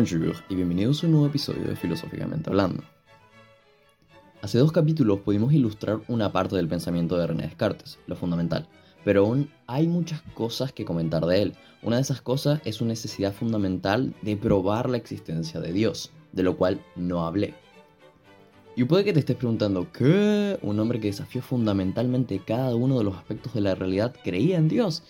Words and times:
Y 0.00 0.54
bienvenidos 0.54 1.02
a 1.02 1.06
un 1.06 1.12
nuevo 1.12 1.26
episodio 1.26 1.64
de 1.64 1.76
Filosóficamente 1.76 2.48
Hablando. 2.48 2.82
Hace 4.40 4.56
dos 4.56 4.72
capítulos 4.72 5.20
pudimos 5.20 5.52
ilustrar 5.52 6.00
una 6.08 6.32
parte 6.32 6.56
del 6.56 6.68
pensamiento 6.68 7.18
de 7.18 7.26
René 7.26 7.42
Descartes, 7.42 7.98
lo 8.06 8.16
fundamental, 8.16 8.66
pero 9.04 9.26
aún 9.26 9.50
hay 9.66 9.86
muchas 9.88 10.22
cosas 10.32 10.72
que 10.72 10.86
comentar 10.86 11.26
de 11.26 11.42
él. 11.42 11.52
Una 11.82 11.96
de 11.96 12.02
esas 12.02 12.22
cosas 12.22 12.62
es 12.64 12.76
su 12.76 12.86
necesidad 12.86 13.34
fundamental 13.34 14.14
de 14.22 14.38
probar 14.38 14.88
la 14.88 14.96
existencia 14.96 15.60
de 15.60 15.70
Dios, 15.70 16.10
de 16.32 16.44
lo 16.44 16.56
cual 16.56 16.80
no 16.96 17.26
hablé. 17.26 17.52
Y 18.76 18.84
puede 18.84 19.04
que 19.04 19.12
te 19.12 19.20
estés 19.20 19.36
preguntando, 19.36 19.92
¿qué? 19.92 20.58
Un 20.62 20.80
hombre 20.80 20.98
que 20.98 21.08
desafió 21.08 21.42
fundamentalmente 21.42 22.40
cada 22.42 22.74
uno 22.74 22.96
de 22.96 23.04
los 23.04 23.16
aspectos 23.16 23.52
de 23.52 23.60
la 23.60 23.74
realidad 23.74 24.14
creía 24.24 24.56
en 24.56 24.68
Dios. 24.68 25.02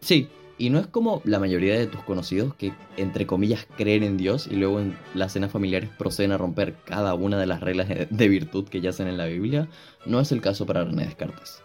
Sí, 0.00 0.28
y 0.62 0.70
no 0.70 0.78
es 0.78 0.86
como 0.86 1.22
la 1.24 1.40
mayoría 1.40 1.76
de 1.76 1.88
tus 1.88 2.02
conocidos 2.04 2.54
que, 2.54 2.72
entre 2.96 3.26
comillas, 3.26 3.66
creen 3.76 4.04
en 4.04 4.16
Dios 4.16 4.46
y 4.46 4.54
luego 4.54 4.78
en 4.78 4.96
las 5.12 5.32
cenas 5.32 5.50
familiares 5.50 5.90
proceden 5.98 6.30
a 6.30 6.38
romper 6.38 6.76
cada 6.84 7.14
una 7.14 7.36
de 7.36 7.46
las 7.46 7.60
reglas 7.60 7.88
de 7.88 8.28
virtud 8.28 8.68
que 8.68 8.80
yacen 8.80 9.08
en 9.08 9.16
la 9.16 9.26
Biblia. 9.26 9.68
No 10.06 10.20
es 10.20 10.30
el 10.30 10.40
caso 10.40 10.64
para 10.64 10.84
René 10.84 11.04
Descartes. 11.04 11.64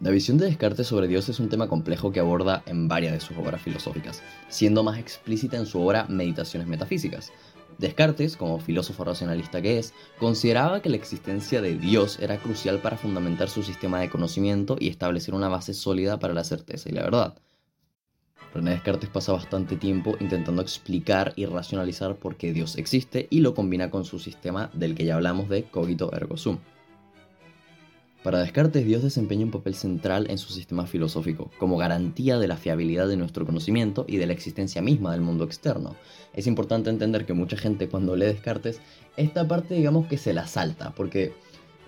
La 0.00 0.10
visión 0.10 0.38
de 0.38 0.46
Descartes 0.46 0.86
sobre 0.86 1.08
Dios 1.08 1.28
es 1.28 1.40
un 1.40 1.48
tema 1.48 1.66
complejo 1.66 2.12
que 2.12 2.20
aborda 2.20 2.62
en 2.64 2.86
varias 2.86 3.14
de 3.14 3.18
sus 3.18 3.36
obras 3.38 3.60
filosóficas, 3.60 4.22
siendo 4.48 4.84
más 4.84 4.96
explícita 4.96 5.56
en 5.56 5.66
su 5.66 5.80
obra 5.80 6.06
Meditaciones 6.08 6.68
Metafísicas. 6.68 7.32
Descartes, 7.78 8.36
como 8.36 8.58
filósofo 8.58 9.04
racionalista 9.04 9.60
que 9.60 9.78
es, 9.78 9.92
consideraba 10.18 10.80
que 10.80 10.88
la 10.88 10.96
existencia 10.96 11.60
de 11.60 11.76
Dios 11.76 12.18
era 12.20 12.38
crucial 12.38 12.80
para 12.80 12.96
fundamentar 12.96 13.50
su 13.50 13.62
sistema 13.62 14.00
de 14.00 14.08
conocimiento 14.08 14.76
y 14.80 14.88
establecer 14.88 15.34
una 15.34 15.48
base 15.48 15.74
sólida 15.74 16.18
para 16.18 16.32
la 16.32 16.44
certeza 16.44 16.88
y 16.88 16.92
la 16.92 17.02
verdad. 17.02 17.34
René 18.54 18.70
Descartes 18.70 19.10
pasa 19.10 19.32
bastante 19.32 19.76
tiempo 19.76 20.16
intentando 20.20 20.62
explicar 20.62 21.34
y 21.36 21.44
racionalizar 21.44 22.16
por 22.16 22.36
qué 22.36 22.54
Dios 22.54 22.76
existe 22.76 23.26
y 23.28 23.40
lo 23.40 23.54
combina 23.54 23.90
con 23.90 24.06
su 24.06 24.18
sistema 24.18 24.70
del 24.72 24.94
que 24.94 25.04
ya 25.04 25.16
hablamos 25.16 25.50
de 25.50 25.64
cogito 25.64 26.10
ergo 26.14 26.38
sum. 26.38 26.58
Para 28.26 28.40
Descartes, 28.40 28.84
Dios 28.84 29.04
desempeña 29.04 29.44
un 29.44 29.52
papel 29.52 29.76
central 29.76 30.26
en 30.28 30.38
su 30.38 30.52
sistema 30.52 30.84
filosófico, 30.88 31.48
como 31.60 31.76
garantía 31.76 32.40
de 32.40 32.48
la 32.48 32.56
fiabilidad 32.56 33.06
de 33.06 33.16
nuestro 33.16 33.46
conocimiento 33.46 34.04
y 34.08 34.16
de 34.16 34.26
la 34.26 34.32
existencia 34.32 34.82
misma 34.82 35.12
del 35.12 35.20
mundo 35.20 35.44
externo. 35.44 35.94
Es 36.34 36.48
importante 36.48 36.90
entender 36.90 37.24
que 37.24 37.34
mucha 37.34 37.56
gente 37.56 37.88
cuando 37.88 38.16
lee 38.16 38.26
Descartes, 38.26 38.80
esta 39.16 39.46
parte 39.46 39.74
digamos 39.76 40.08
que 40.08 40.18
se 40.18 40.34
la 40.34 40.48
salta, 40.48 40.92
porque 40.96 41.34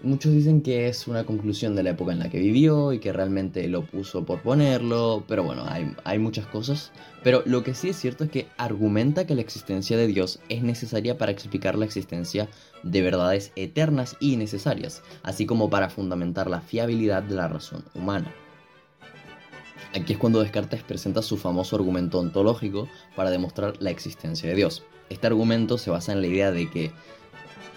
Muchos 0.02 0.32
dicen 0.32 0.62
que 0.62 0.86
es 0.86 1.08
una 1.08 1.24
conclusión 1.24 1.74
de 1.74 1.82
la 1.82 1.91
época 1.91 2.12
en 2.12 2.20
la 2.20 2.30
que 2.30 2.38
vivió 2.38 2.92
y 2.92 3.00
que 3.00 3.12
realmente 3.12 3.66
lo 3.66 3.84
puso 3.84 4.24
por 4.24 4.41
ponerlo, 4.42 5.24
pero 5.27 5.42
bueno, 5.42 5.64
hay, 5.66 6.18
muchas 6.20 6.46
cosas. 6.46 6.92
Pero 7.24 7.42
lo 7.46 7.64
que 7.64 7.74
sí 7.74 7.88
es 7.88 7.96
cierto 7.96 8.22
es 8.22 8.30
que 8.30 8.46
argumenta 8.58 9.26
que 9.26 9.34
la 9.34 9.41
existencia 9.41 9.96
de 9.96 10.06
Dios 10.06 10.38
es 10.48 10.62
necesaria 10.62 11.19
para 11.19 11.32
explicar 11.32 11.76
la 11.76 11.84
existencia 11.84 12.48
de 12.84 13.02
verdades 13.02 13.50
eternas 13.56 14.16
y 14.20 14.36
necesarias, 14.36 15.02
así 15.24 15.46
como 15.46 15.69
para 15.69 15.91
fundamentar 15.91 16.48
la 16.48 16.60
fiabilidad 16.60 17.24
de 17.24 17.34
la 17.34 17.48
razón 17.48 17.84
humana. 17.92 18.32
Aquí 19.96 20.12
es 20.12 20.19
cuando 20.19 20.41
Descartes 20.41 20.84
presenta 20.84 21.22
su 21.22 21.36
famoso 21.36 21.74
argumento 21.74 22.20
ontológico 22.20 22.88
para 23.16 23.30
demostrar 23.30 23.74
la 23.80 23.91
existencia 23.91 24.48
de 24.48 24.54
Dios. 24.54 24.84
Este 25.10 25.26
argumento 25.26 25.76
se 25.76 25.91
basa 25.91 26.12
en 26.12 26.20
la 26.20 26.28
idea 26.28 26.52
de 26.52 26.70
que 26.70 26.92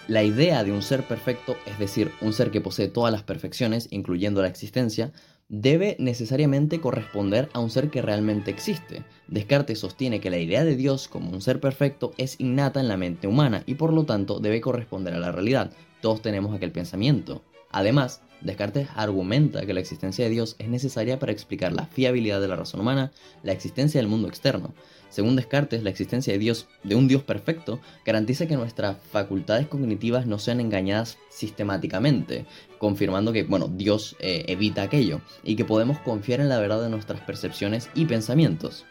la 0.08 0.22
idea 0.22 0.64
de 0.64 0.72
un 0.72 0.82
ser 0.82 1.06
perfecto, 1.06 1.56
es 1.66 1.78
decir, 1.78 2.10
un 2.20 2.32
ser 2.32 2.50
que 2.50 2.60
posee 2.60 2.88
todas 2.88 3.12
las 3.12 3.22
perfecciones, 3.22 3.88
incluyendo 3.90 4.42
la 4.42 4.48
existencia, 4.48 5.12
debe 5.48 5.96
necesariamente 5.98 6.80
corresponder 6.80 7.48
a 7.52 7.60
un 7.60 7.70
ser 7.70 7.90
que 7.90 8.02
realmente 8.02 8.50
existe. 8.50 9.04
Descartes 9.28 9.78
sostiene 9.78 10.20
que 10.20 10.30
la 10.30 10.38
idea 10.38 10.64
de 10.64 10.76
Dios 10.76 11.08
como 11.08 11.30
un 11.30 11.42
ser 11.42 11.60
perfecto 11.60 12.12
es 12.16 12.40
innata 12.40 12.80
en 12.80 12.88
la 12.88 12.96
mente 12.96 13.26
humana 13.26 13.62
y 13.66 13.74
por 13.74 13.92
lo 13.92 14.04
tanto 14.04 14.40
debe 14.40 14.60
corresponder 14.60 15.14
a 15.14 15.18
la 15.18 15.30
realidad. 15.30 15.70
Todos 16.00 16.22
tenemos 16.22 16.54
aquel 16.54 16.72
pensamiento. 16.72 17.42
Además, 17.72 18.20
Descartes 18.42 18.88
argumenta 18.96 19.64
que 19.64 19.72
la 19.72 19.80
existencia 19.80 20.24
de 20.24 20.30
Dios 20.30 20.56
es 20.58 20.68
necesaria 20.68 21.18
para 21.18 21.30
explicar 21.30 21.72
la 21.72 21.86
fiabilidad 21.86 22.40
de 22.40 22.48
la 22.48 22.56
razón 22.56 22.80
humana, 22.80 23.12
la 23.44 23.52
existencia 23.52 24.00
del 24.00 24.08
mundo 24.08 24.26
externo. 24.26 24.74
Según 25.10 25.36
Descartes, 25.36 25.82
la 25.82 25.90
existencia 25.90 26.32
de 26.32 26.38
Dios, 26.40 26.66
de 26.82 26.96
un 26.96 27.06
Dios 27.06 27.22
perfecto, 27.22 27.80
garantiza 28.04 28.46
que 28.46 28.56
nuestras 28.56 28.96
facultades 29.12 29.68
cognitivas 29.68 30.26
no 30.26 30.38
sean 30.38 30.58
engañadas 30.60 31.18
sistemáticamente, 31.28 32.46
confirmando 32.78 33.32
que, 33.32 33.44
bueno, 33.44 33.68
Dios 33.68 34.16
eh, 34.18 34.44
evita 34.48 34.82
aquello, 34.82 35.20
y 35.44 35.54
que 35.54 35.64
podemos 35.64 35.98
confiar 36.00 36.40
en 36.40 36.48
la 36.48 36.58
verdad 36.58 36.82
de 36.82 36.90
nuestras 36.90 37.20
percepciones 37.20 37.90
y 37.94 38.06
pensamientos. 38.06 38.86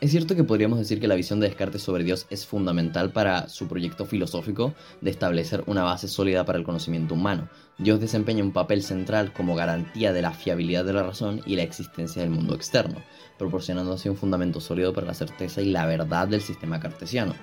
Es 0.00 0.10
cierto 0.10 0.34
que 0.34 0.44
podríamos 0.44 0.78
decir 0.78 1.00
que 1.00 1.08
la 1.08 1.14
visión 1.14 1.40
de 1.40 1.46
Descartes 1.46 1.82
sobre 1.82 2.04
Dios 2.04 2.26
es 2.28 2.44
fundamental 2.44 3.12
para 3.12 3.48
su 3.48 3.68
proyecto 3.68 4.04
filosófico 4.04 4.74
de 5.00 5.10
establecer 5.10 5.62
una 5.66 5.84
base 5.84 6.08
sólida 6.08 6.44
para 6.44 6.58
el 6.58 6.64
conocimiento 6.64 7.14
humano. 7.14 7.48
Dios 7.78 8.00
desempeña 8.00 8.42
un 8.42 8.52
papel 8.52 8.82
central 8.82 9.32
como 9.32 9.54
garantía 9.54 10.12
de 10.12 10.20
la 10.20 10.32
fiabilidad 10.32 10.84
de 10.84 10.92
la 10.92 11.04
razón 11.04 11.40
y 11.46 11.56
la 11.56 11.62
existencia 11.62 12.20
del 12.20 12.32
mundo 12.32 12.54
externo, 12.54 12.96
proporcionando 13.38 13.92
así 13.92 14.08
un 14.08 14.16
fundamento 14.16 14.60
sólido 14.60 14.92
para 14.92 15.06
la 15.06 15.14
certeza 15.14 15.62
y 15.62 15.70
la 15.70 15.86
verdad 15.86 16.28
del 16.28 16.42
sistema 16.42 16.80
cartesiano. 16.80 17.34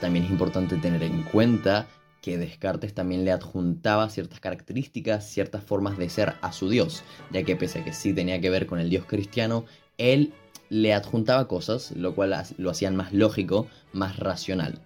También 0.00 0.26
es 0.26 0.32
importante 0.32 0.76
tener 0.76 1.02
en 1.02 1.22
cuenta 1.22 1.86
que 2.20 2.36
Descartes 2.36 2.94
también 2.94 3.24
le 3.24 3.32
adjuntaba 3.32 4.10
ciertas 4.10 4.40
características, 4.40 5.30
ciertas 5.30 5.62
formas 5.62 5.96
de 5.98 6.10
ser 6.10 6.34
a 6.42 6.52
su 6.52 6.68
Dios, 6.68 7.04
ya 7.30 7.42
que 7.42 7.54
pese 7.56 7.78
a 7.78 7.84
que 7.84 7.92
sí 7.92 8.12
tenía 8.12 8.40
que 8.40 8.50
ver 8.50 8.66
con 8.66 8.80
el 8.80 8.90
Dios 8.90 9.04
cristiano, 9.06 9.64
él 9.98 10.32
le 10.70 10.92
adjuntaba 10.92 11.48
cosas, 11.48 11.92
lo 11.92 12.14
cual 12.14 12.34
lo 12.56 12.70
hacían 12.70 12.96
más 12.96 13.12
lógico, 13.12 13.66
más 13.92 14.18
racional. 14.18 14.80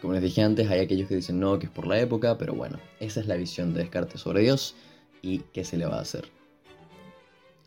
Como 0.00 0.14
les 0.14 0.22
dije 0.22 0.42
antes, 0.42 0.70
hay 0.70 0.80
aquellos 0.80 1.08
que 1.08 1.16
dicen 1.16 1.40
no, 1.40 1.58
que 1.58 1.66
es 1.66 1.72
por 1.72 1.86
la 1.86 2.00
época, 2.00 2.38
pero 2.38 2.54
bueno, 2.54 2.78
esa 3.00 3.20
es 3.20 3.26
la 3.26 3.36
visión 3.36 3.74
de 3.74 3.80
Descartes 3.80 4.20
sobre 4.20 4.42
Dios 4.42 4.74
y 5.20 5.40
qué 5.52 5.64
se 5.64 5.76
le 5.76 5.86
va 5.86 5.98
a 5.98 6.02
hacer. 6.02 6.28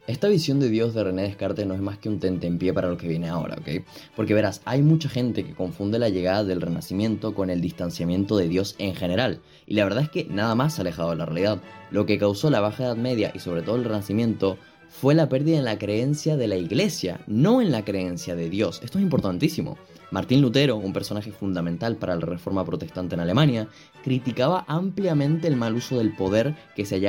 Esta 0.05 0.27
visión 0.27 0.59
de 0.59 0.67
Dios 0.67 0.93
de 0.93 1.01
René 1.01 1.21
Descartes 1.21 1.65
no 1.65 1.75
es 1.75 1.79
más 1.79 1.97
que 1.97 2.09
un 2.09 2.19
tentempié 2.19 2.73
para 2.73 2.89
lo 2.89 2.97
que 2.97 3.07
viene 3.07 3.29
ahora, 3.29 3.55
¿ok? 3.55 3.85
Porque 4.17 4.33
verás, 4.33 4.61
hay 4.65 4.81
mucha 4.81 5.07
gente 5.07 5.45
que 5.45 5.53
confunde 5.53 5.97
la 5.97 6.09
llegada 6.09 6.43
del 6.43 6.59
Renacimiento 6.59 7.33
con 7.33 7.49
el 7.49 7.61
distanciamiento 7.61 8.35
de 8.35 8.49
Dios 8.49 8.75
en 8.79 8.95
general, 8.95 9.39
y 9.65 9.75
la 9.75 9.85
verdad 9.85 10.03
es 10.03 10.09
que 10.09 10.25
nada 10.25 10.55
más 10.55 10.77
alejado 10.77 11.11
de 11.11 11.15
la 11.15 11.25
realidad. 11.25 11.61
Lo 11.89 12.05
que 12.05 12.17
causó 12.17 12.49
la 12.49 12.59
Baja 12.59 12.83
Edad 12.83 12.97
Media 12.97 13.31
y 13.33 13.39
sobre 13.39 13.61
todo 13.61 13.77
el 13.77 13.85
Renacimiento 13.85 14.57
fue 14.89 15.15
la 15.15 15.29
pérdida 15.29 15.57
en 15.57 15.65
la 15.65 15.77
creencia 15.77 16.37
de 16.37 16.47
la 16.47 16.55
iglesia, 16.55 17.21
no 17.27 17.61
en 17.61 17.71
la 17.71 17.83
creencia 17.83 18.35
de 18.35 18.49
Dios. 18.49 18.81
Esto 18.83 18.97
es 18.97 19.03
importantísimo. 19.03 19.77
Martín 20.11 20.41
Lutero, 20.41 20.77
un 20.77 20.93
personaje 20.93 21.31
fundamental 21.31 21.95
para 21.95 22.15
la 22.15 22.25
reforma 22.25 22.63
protestante 22.63 23.15
en 23.15 23.21
Alemania, 23.21 23.67
criticaba 24.03 24.63
ampliamente 24.67 25.47
el 25.47 25.55
mal 25.55 25.73
uso 25.73 25.97
del 25.97 26.15
poder 26.15 26.55
que 26.75 26.85
se, 26.85 27.01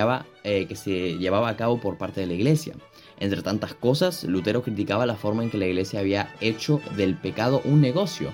eh, 0.45 0.67
que 0.67 0.75
se 0.75 1.19
llevaba 1.19 1.51
a 1.51 1.57
cabo 1.57 1.81
por 1.81 1.99
parte 1.99 2.23
de 2.23 2.27
la 2.27 2.33
iglesia. 2.33 2.75
Entre 3.21 3.43
tantas 3.43 3.75
cosas, 3.75 4.25
Lutero 4.25 4.63
criticaba 4.63 5.05
la 5.05 5.17
forma 5.17 5.43
en 5.43 5.51
que 5.51 5.59
la 5.59 5.67
iglesia 5.67 6.01
había 6.01 6.35
hecho 6.41 6.81
del 6.97 7.17
pecado 7.17 7.61
un 7.65 7.81
negocio. 7.81 8.33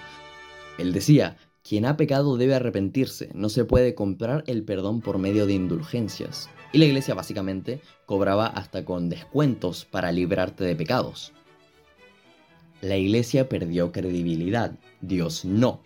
Él 0.78 0.92
decía, 0.92 1.36
quien 1.68 1.84
ha 1.84 1.96
pecado 1.96 2.36
debe 2.36 2.54
arrepentirse, 2.54 3.30
no 3.34 3.48
se 3.48 3.64
puede 3.64 3.94
comprar 3.94 4.44
el 4.46 4.62
perdón 4.62 5.00
por 5.00 5.18
medio 5.18 5.46
de 5.46 5.54
indulgencias. 5.54 6.48
Y 6.72 6.78
la 6.78 6.84
iglesia 6.84 7.14
básicamente 7.14 7.80
cobraba 8.06 8.46
hasta 8.46 8.84
con 8.84 9.08
descuentos 9.08 9.84
para 9.84 10.12
librarte 10.12 10.64
de 10.64 10.76
pecados. 10.76 11.32
La 12.80 12.96
iglesia 12.96 13.48
perdió 13.48 13.92
credibilidad, 13.92 14.72
Dios 15.00 15.44
no. 15.44 15.80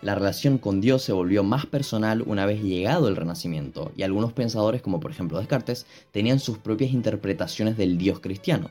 La 0.00 0.16
relación 0.16 0.58
con 0.58 0.80
Dios 0.80 1.02
se 1.02 1.12
volvió 1.12 1.44
más 1.44 1.66
personal 1.66 2.24
una 2.26 2.46
vez 2.46 2.60
llegado 2.62 3.06
el 3.06 3.14
Renacimiento, 3.14 3.92
y 3.96 4.02
algunos 4.02 4.32
pensadores, 4.32 4.82
como 4.82 4.98
por 4.98 5.12
ejemplo 5.12 5.38
Descartes, 5.38 5.86
tenían 6.10 6.40
sus 6.40 6.58
propias 6.58 6.92
interpretaciones 6.92 7.76
del 7.76 7.98
Dios 7.98 8.18
cristiano. 8.18 8.70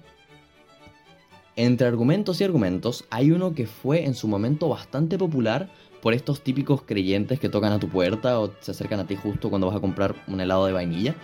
Entre 1.55 1.87
argumentos 1.87 2.41
y 2.41 2.43
argumentos, 2.43 3.05
hay 3.09 3.31
uno 3.31 3.53
que 3.53 3.67
fue 3.67 4.03
en 4.03 4.15
su 4.15 4.27
momento 4.27 4.67
bastante 4.67 5.17
popular 5.17 5.69
por 6.01 6.13
estos 6.13 6.41
típicos 6.41 6.81
creyentes 6.81 7.39
que 7.39 7.49
tocan 7.49 7.71
a 7.71 7.79
tu 7.79 7.87
puerta 7.87 8.39
o 8.39 8.51
se 8.59 8.71
acercan 8.71 8.99
a 8.99 9.07
ti 9.07 9.15
justo 9.15 9.49
cuando 9.49 9.67
vas 9.67 9.77
a 9.77 9.81
comprar 9.81 10.15
un 10.27 10.41
helado 10.41 10.65
de 10.65 10.73
vainilla. 10.73 11.15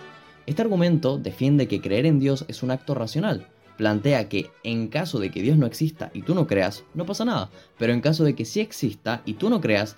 Este 0.48 0.62
argumento 0.62 1.18
defiende 1.18 1.68
que 1.68 1.82
creer 1.82 2.06
en 2.06 2.20
Dios 2.20 2.46
es 2.48 2.62
un 2.62 2.70
acto 2.70 2.94
racional. 2.94 3.46
Plantea 3.76 4.30
que 4.30 4.50
en 4.62 4.88
caso 4.88 5.18
de 5.18 5.30
que 5.30 5.42
Dios 5.42 5.58
no 5.58 5.66
exista 5.66 6.10
y 6.14 6.22
tú 6.22 6.34
no 6.34 6.46
creas, 6.46 6.84
no 6.94 7.04
pasa 7.04 7.26
nada. 7.26 7.50
Pero 7.76 7.92
en 7.92 8.00
caso 8.00 8.24
de 8.24 8.34
que 8.34 8.46
sí 8.46 8.60
exista 8.60 9.20
y 9.26 9.34
tú 9.34 9.50
no 9.50 9.60
creas, 9.60 9.96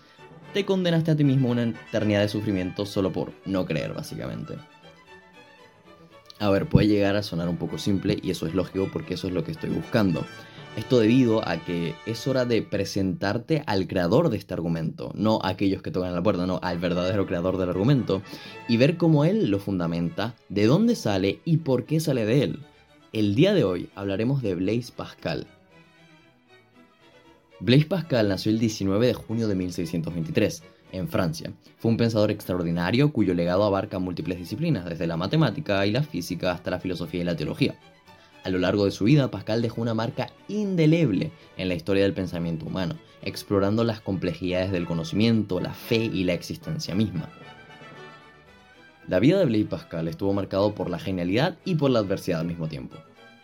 te 0.52 0.64
condenaste 0.64 1.12
a 1.12 1.16
ti 1.16 1.22
mismo 1.22 1.50
una 1.50 1.62
eternidad 1.62 2.22
de 2.22 2.28
sufrimiento 2.28 2.84
solo 2.84 3.12
por 3.12 3.32
no 3.46 3.64
creer, 3.64 3.94
básicamente. 3.94 4.54
A 6.40 6.50
ver, 6.50 6.66
puede 6.66 6.88
llegar 6.88 7.14
a 7.14 7.22
sonar 7.22 7.48
un 7.48 7.56
poco 7.56 7.78
simple 7.78 8.18
y 8.20 8.32
eso 8.32 8.48
es 8.48 8.52
lógico 8.52 8.90
porque 8.92 9.14
eso 9.14 9.28
es 9.28 9.32
lo 9.32 9.44
que 9.44 9.52
estoy 9.52 9.70
buscando. 9.70 10.26
Esto 10.80 10.98
debido 10.98 11.46
a 11.46 11.58
que 11.58 11.94
es 12.06 12.26
hora 12.26 12.46
de 12.46 12.62
presentarte 12.62 13.62
al 13.66 13.86
creador 13.86 14.30
de 14.30 14.38
este 14.38 14.54
argumento, 14.54 15.12
no 15.14 15.38
a 15.42 15.50
aquellos 15.50 15.82
que 15.82 15.90
tocan 15.90 16.14
la 16.14 16.22
puerta, 16.22 16.46
no, 16.46 16.58
al 16.62 16.78
verdadero 16.78 17.26
creador 17.26 17.58
del 17.58 17.68
argumento, 17.68 18.22
y 18.66 18.78
ver 18.78 18.96
cómo 18.96 19.26
él 19.26 19.50
lo 19.50 19.58
fundamenta, 19.58 20.36
de 20.48 20.64
dónde 20.64 20.96
sale 20.96 21.40
y 21.44 21.58
por 21.58 21.84
qué 21.84 22.00
sale 22.00 22.24
de 22.24 22.44
él. 22.44 22.60
El 23.12 23.34
día 23.34 23.52
de 23.52 23.62
hoy 23.62 23.90
hablaremos 23.94 24.40
de 24.40 24.54
Blaise 24.54 24.90
Pascal. 24.90 25.46
Blaise 27.60 27.84
Pascal 27.84 28.30
nació 28.30 28.50
el 28.50 28.58
19 28.58 29.06
de 29.06 29.12
junio 29.12 29.48
de 29.48 29.56
1623 29.56 30.62
en 30.92 31.08
Francia. 31.08 31.52
Fue 31.76 31.90
un 31.90 31.98
pensador 31.98 32.30
extraordinario 32.30 33.12
cuyo 33.12 33.34
legado 33.34 33.64
abarca 33.64 33.98
múltiples 33.98 34.38
disciplinas, 34.38 34.86
desde 34.86 35.06
la 35.06 35.18
matemática 35.18 35.84
y 35.84 35.90
la 35.90 36.02
física 36.02 36.52
hasta 36.52 36.70
la 36.70 36.80
filosofía 36.80 37.20
y 37.20 37.24
la 37.24 37.36
teología. 37.36 37.78
A 38.42 38.48
lo 38.48 38.58
largo 38.58 38.86
de 38.86 38.90
su 38.90 39.04
vida, 39.04 39.30
Pascal 39.30 39.60
dejó 39.60 39.82
una 39.82 39.94
marca 39.94 40.30
indeleble 40.48 41.30
en 41.56 41.68
la 41.68 41.74
historia 41.74 42.04
del 42.04 42.14
pensamiento 42.14 42.64
humano, 42.64 42.96
explorando 43.22 43.84
las 43.84 44.00
complejidades 44.00 44.72
del 44.72 44.86
conocimiento, 44.86 45.60
la 45.60 45.74
fe 45.74 45.96
y 45.96 46.24
la 46.24 46.32
existencia 46.32 46.94
misma. 46.94 47.28
La 49.08 49.18
vida 49.18 49.38
de 49.38 49.44
Blaise 49.44 49.66
Pascal 49.68 50.08
estuvo 50.08 50.32
marcado 50.32 50.74
por 50.74 50.88
la 50.88 50.98
genialidad 50.98 51.58
y 51.64 51.74
por 51.74 51.90
la 51.90 51.98
adversidad 51.98 52.40
al 52.40 52.46
mismo 52.46 52.68
tiempo. 52.68 52.96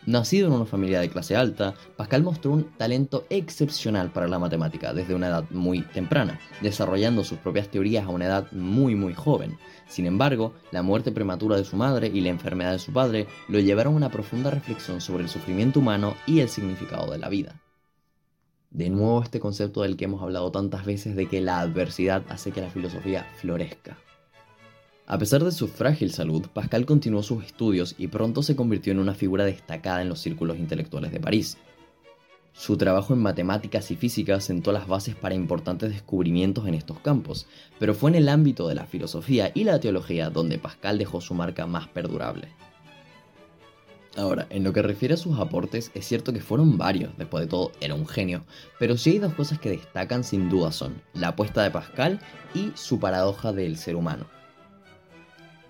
Nacido 0.07 0.47
en 0.47 0.53
una 0.53 0.67
familia 0.67 1.01
de 1.01 1.09
clase 1.09 1.35
alta, 1.35 1.75
Pascal 1.97 2.23
mostró 2.23 2.53
un 2.53 2.71
talento 2.77 3.27
excepcional 3.29 4.13
para 4.13 4.29
la 4.29 4.39
matemática 4.39 4.95
desde 4.95 5.17
una 5.17 5.27
edad 5.27 5.45
muy 5.51 5.83
temprana, 5.83 6.39
desarrollando 6.63 7.25
sus 7.25 7.39
propias 7.39 7.69
teorías 7.69 8.07
a 8.07 8.11
una 8.11 8.27
edad 8.27 8.53
muy 8.53 8.95
muy 8.95 9.15
joven. 9.15 9.59
Sin 9.89 10.07
embargo, 10.07 10.55
la 10.71 10.85
muerte 10.85 11.11
prematura 11.11 11.57
de 11.57 11.65
su 11.65 11.75
madre 11.75 12.07
y 12.07 12.21
la 12.21 12.29
enfermedad 12.29 12.71
de 12.71 12.79
su 12.79 12.93
padre 12.93 13.27
lo 13.49 13.59
llevaron 13.59 13.95
a 13.95 13.97
una 13.97 14.11
profunda 14.11 14.49
reflexión 14.49 15.01
sobre 15.01 15.25
el 15.25 15.29
sufrimiento 15.29 15.81
humano 15.81 16.15
y 16.25 16.39
el 16.39 16.49
significado 16.49 17.11
de 17.11 17.19
la 17.19 17.29
vida. 17.29 17.61
De 18.71 18.91
nuevo 18.91 19.25
este 19.25 19.41
concepto 19.41 19.83
del 19.83 19.97
que 19.97 20.05
hemos 20.05 20.23
hablado 20.23 20.53
tantas 20.53 20.85
veces 20.85 21.17
de 21.17 21.27
que 21.29 21.41
la 21.41 21.59
adversidad 21.59 22.23
hace 22.29 22.53
que 22.53 22.61
la 22.61 22.71
filosofía 22.71 23.27
florezca. 23.41 23.99
A 25.09 25.19
pesar 25.19 25.45
de 25.45 25.53
su 25.53 25.69
frágil 25.69 26.11
salud, 26.11 26.47
Pascal 26.53 26.85
continuó 26.85 27.23
sus 27.23 27.45
estudios 27.45 27.95
y 27.97 28.09
pronto 28.09 28.43
se 28.43 28.57
convirtió 28.57 28.93
en 28.93 28.99
una 28.99 29.15
figura 29.15 29.45
destacada 29.45 30.03
en 30.03 30.09
los 30.09 30.19
círculos 30.19 30.59
intelectuales 30.59 31.13
de 31.13 31.21
París. 31.21 31.59
Su 32.53 32.77
trabajo 32.77 33.15
en 33.15 33.21
matemáticas 33.21 33.89
y 33.93 33.97
física 33.97 34.41
sentó 34.41 34.73
las 34.73 34.89
bases 34.89 35.15
para 35.15 35.37
importantes 35.37 35.91
descubrimientos 35.91 36.67
en 36.67 36.75
estos 36.75 36.99
campos, 36.99 37.47
pero 37.79 37.95
fue 37.95 38.11
en 38.11 38.17
el 38.17 38.29
ámbito 38.29 38.67
de 38.67 38.75
la 38.75 38.87
filosofía 38.87 39.53
y 39.55 39.63
la 39.63 39.79
teología 39.79 40.29
donde 40.29 40.59
Pascal 40.59 40.99
dejó 40.99 41.21
su 41.21 41.35
marca 41.35 41.67
más 41.67 41.87
perdurable. 41.87 42.49
Ahora, 44.17 44.49
en 44.51 44.65
lo 44.65 44.73
que 44.73 44.83
refiere 44.83 45.15
a 45.15 45.19
sus 45.19 45.39
aportes, 45.39 45.93
es 45.95 46.05
cierto 46.05 46.33
que 46.33 46.41
fueron 46.41 46.79
varios, 46.79 47.17
después 47.17 47.45
de 47.45 47.51
todo 47.51 47.71
era 47.81 47.95
un 47.95 48.09
genio, 48.09 48.45
pero 48.81 48.97
sí 48.97 49.11
hay 49.11 49.19
dos 49.21 49.35
cosas 49.35 49.61
que 49.61 49.71
destacan 49.71 50.25
sin 50.25 50.49
duda 50.49 50.73
son 50.73 51.01
la 51.15 51.29
apuesta 51.29 51.63
de 51.63 51.71
Pascal 51.71 52.19
y 52.55 52.73
su 52.75 52.99
paradoja 52.99 53.53
del 53.53 53.77
ser 53.77 53.95
humano. 53.95 54.27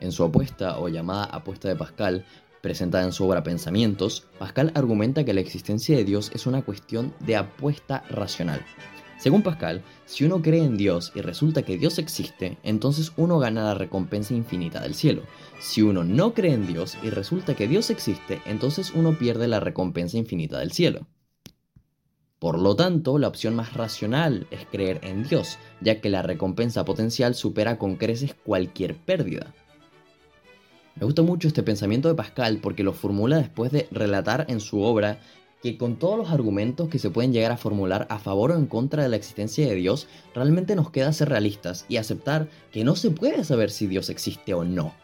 En 0.00 0.12
su 0.12 0.24
apuesta 0.24 0.78
o 0.78 0.88
llamada 0.88 1.24
apuesta 1.24 1.68
de 1.68 1.76
Pascal, 1.76 2.24
presentada 2.60 3.04
en 3.04 3.12
su 3.12 3.24
obra 3.24 3.42
Pensamientos, 3.42 4.26
Pascal 4.38 4.72
argumenta 4.74 5.24
que 5.24 5.34
la 5.34 5.40
existencia 5.40 5.96
de 5.96 6.04
Dios 6.04 6.30
es 6.34 6.46
una 6.46 6.62
cuestión 6.62 7.14
de 7.20 7.36
apuesta 7.36 8.04
racional. 8.10 8.64
Según 9.18 9.42
Pascal, 9.42 9.82
si 10.04 10.24
uno 10.24 10.42
cree 10.42 10.62
en 10.62 10.76
Dios 10.76 11.12
y 11.14 11.20
resulta 11.22 11.62
que 11.62 11.78
Dios 11.78 11.98
existe, 11.98 12.58
entonces 12.62 13.12
uno 13.16 13.38
gana 13.38 13.64
la 13.64 13.74
recompensa 13.74 14.34
infinita 14.34 14.80
del 14.80 14.94
cielo. 14.94 15.22
Si 15.58 15.80
uno 15.80 16.04
no 16.04 16.34
cree 16.34 16.52
en 16.52 16.66
Dios 16.66 16.98
y 17.02 17.10
resulta 17.10 17.54
que 17.54 17.66
Dios 17.66 17.88
existe, 17.90 18.42
entonces 18.44 18.92
uno 18.94 19.18
pierde 19.18 19.48
la 19.48 19.60
recompensa 19.60 20.18
infinita 20.18 20.58
del 20.58 20.72
cielo. 20.72 21.06
Por 22.38 22.58
lo 22.58 22.76
tanto, 22.76 23.18
la 23.18 23.28
opción 23.28 23.56
más 23.56 23.72
racional 23.72 24.46
es 24.50 24.66
creer 24.66 25.00
en 25.02 25.26
Dios, 25.26 25.58
ya 25.80 26.02
que 26.02 26.10
la 26.10 26.20
recompensa 26.20 26.84
potencial 26.84 27.34
supera 27.34 27.78
con 27.78 27.96
creces 27.96 28.34
cualquier 28.34 28.96
pérdida. 28.96 29.54
Me 30.98 31.04
gusta 31.04 31.20
mucho 31.20 31.46
este 31.46 31.62
pensamiento 31.62 32.08
de 32.08 32.14
Pascal 32.14 32.58
porque 32.62 32.82
lo 32.82 32.94
formula 32.94 33.36
después 33.36 33.70
de 33.70 33.86
relatar 33.90 34.46
en 34.48 34.60
su 34.60 34.80
obra 34.80 35.20
que 35.62 35.76
con 35.76 35.96
todos 35.96 36.16
los 36.16 36.30
argumentos 36.30 36.88
que 36.88 36.98
se 36.98 37.10
pueden 37.10 37.34
llegar 37.34 37.52
a 37.52 37.58
formular 37.58 38.06
a 38.08 38.18
favor 38.18 38.52
o 38.52 38.56
en 38.56 38.64
contra 38.64 39.02
de 39.02 39.10
la 39.10 39.16
existencia 39.16 39.66
de 39.66 39.74
Dios, 39.74 40.08
realmente 40.34 40.74
nos 40.74 40.90
queda 40.90 41.12
ser 41.12 41.28
realistas 41.28 41.84
y 41.90 41.98
aceptar 41.98 42.48
que 42.72 42.82
no 42.82 42.96
se 42.96 43.10
puede 43.10 43.44
saber 43.44 43.70
si 43.70 43.86
Dios 43.86 44.08
existe 44.08 44.54
o 44.54 44.64
no. 44.64 44.94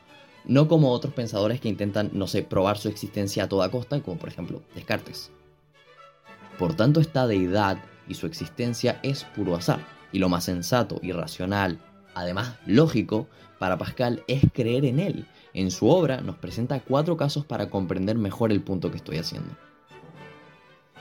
No 0.46 0.66
como 0.66 0.92
otros 0.92 1.12
pensadores 1.12 1.60
que 1.60 1.68
intentan, 1.68 2.10
no 2.14 2.26
sé, 2.26 2.42
probar 2.42 2.78
su 2.78 2.88
existencia 2.88 3.44
a 3.44 3.48
toda 3.50 3.70
costa, 3.70 4.00
como 4.00 4.16
por 4.18 4.30
ejemplo 4.30 4.62
Descartes. 4.74 5.30
Por 6.58 6.74
tanto, 6.74 7.00
esta 7.00 7.26
deidad 7.26 7.78
y 8.08 8.14
su 8.14 8.26
existencia 8.26 8.98
es 9.02 9.24
puro 9.24 9.56
azar, 9.56 9.80
y 10.10 10.20
lo 10.20 10.30
más 10.30 10.44
sensato 10.44 11.00
y 11.02 11.12
racional, 11.12 11.80
además 12.14 12.56
lógico, 12.66 13.26
para 13.58 13.78
Pascal 13.78 14.24
es 14.26 14.42
creer 14.52 14.86
en 14.86 14.98
él 14.98 15.26
en 15.54 15.70
su 15.70 15.88
obra 15.88 16.20
nos 16.20 16.36
presenta 16.36 16.80
cuatro 16.80 17.16
casos 17.16 17.44
para 17.44 17.70
comprender 17.70 18.16
mejor 18.16 18.52
el 18.52 18.62
punto 18.62 18.90
que 18.90 18.96
estoy 18.96 19.18
haciendo. 19.18 19.56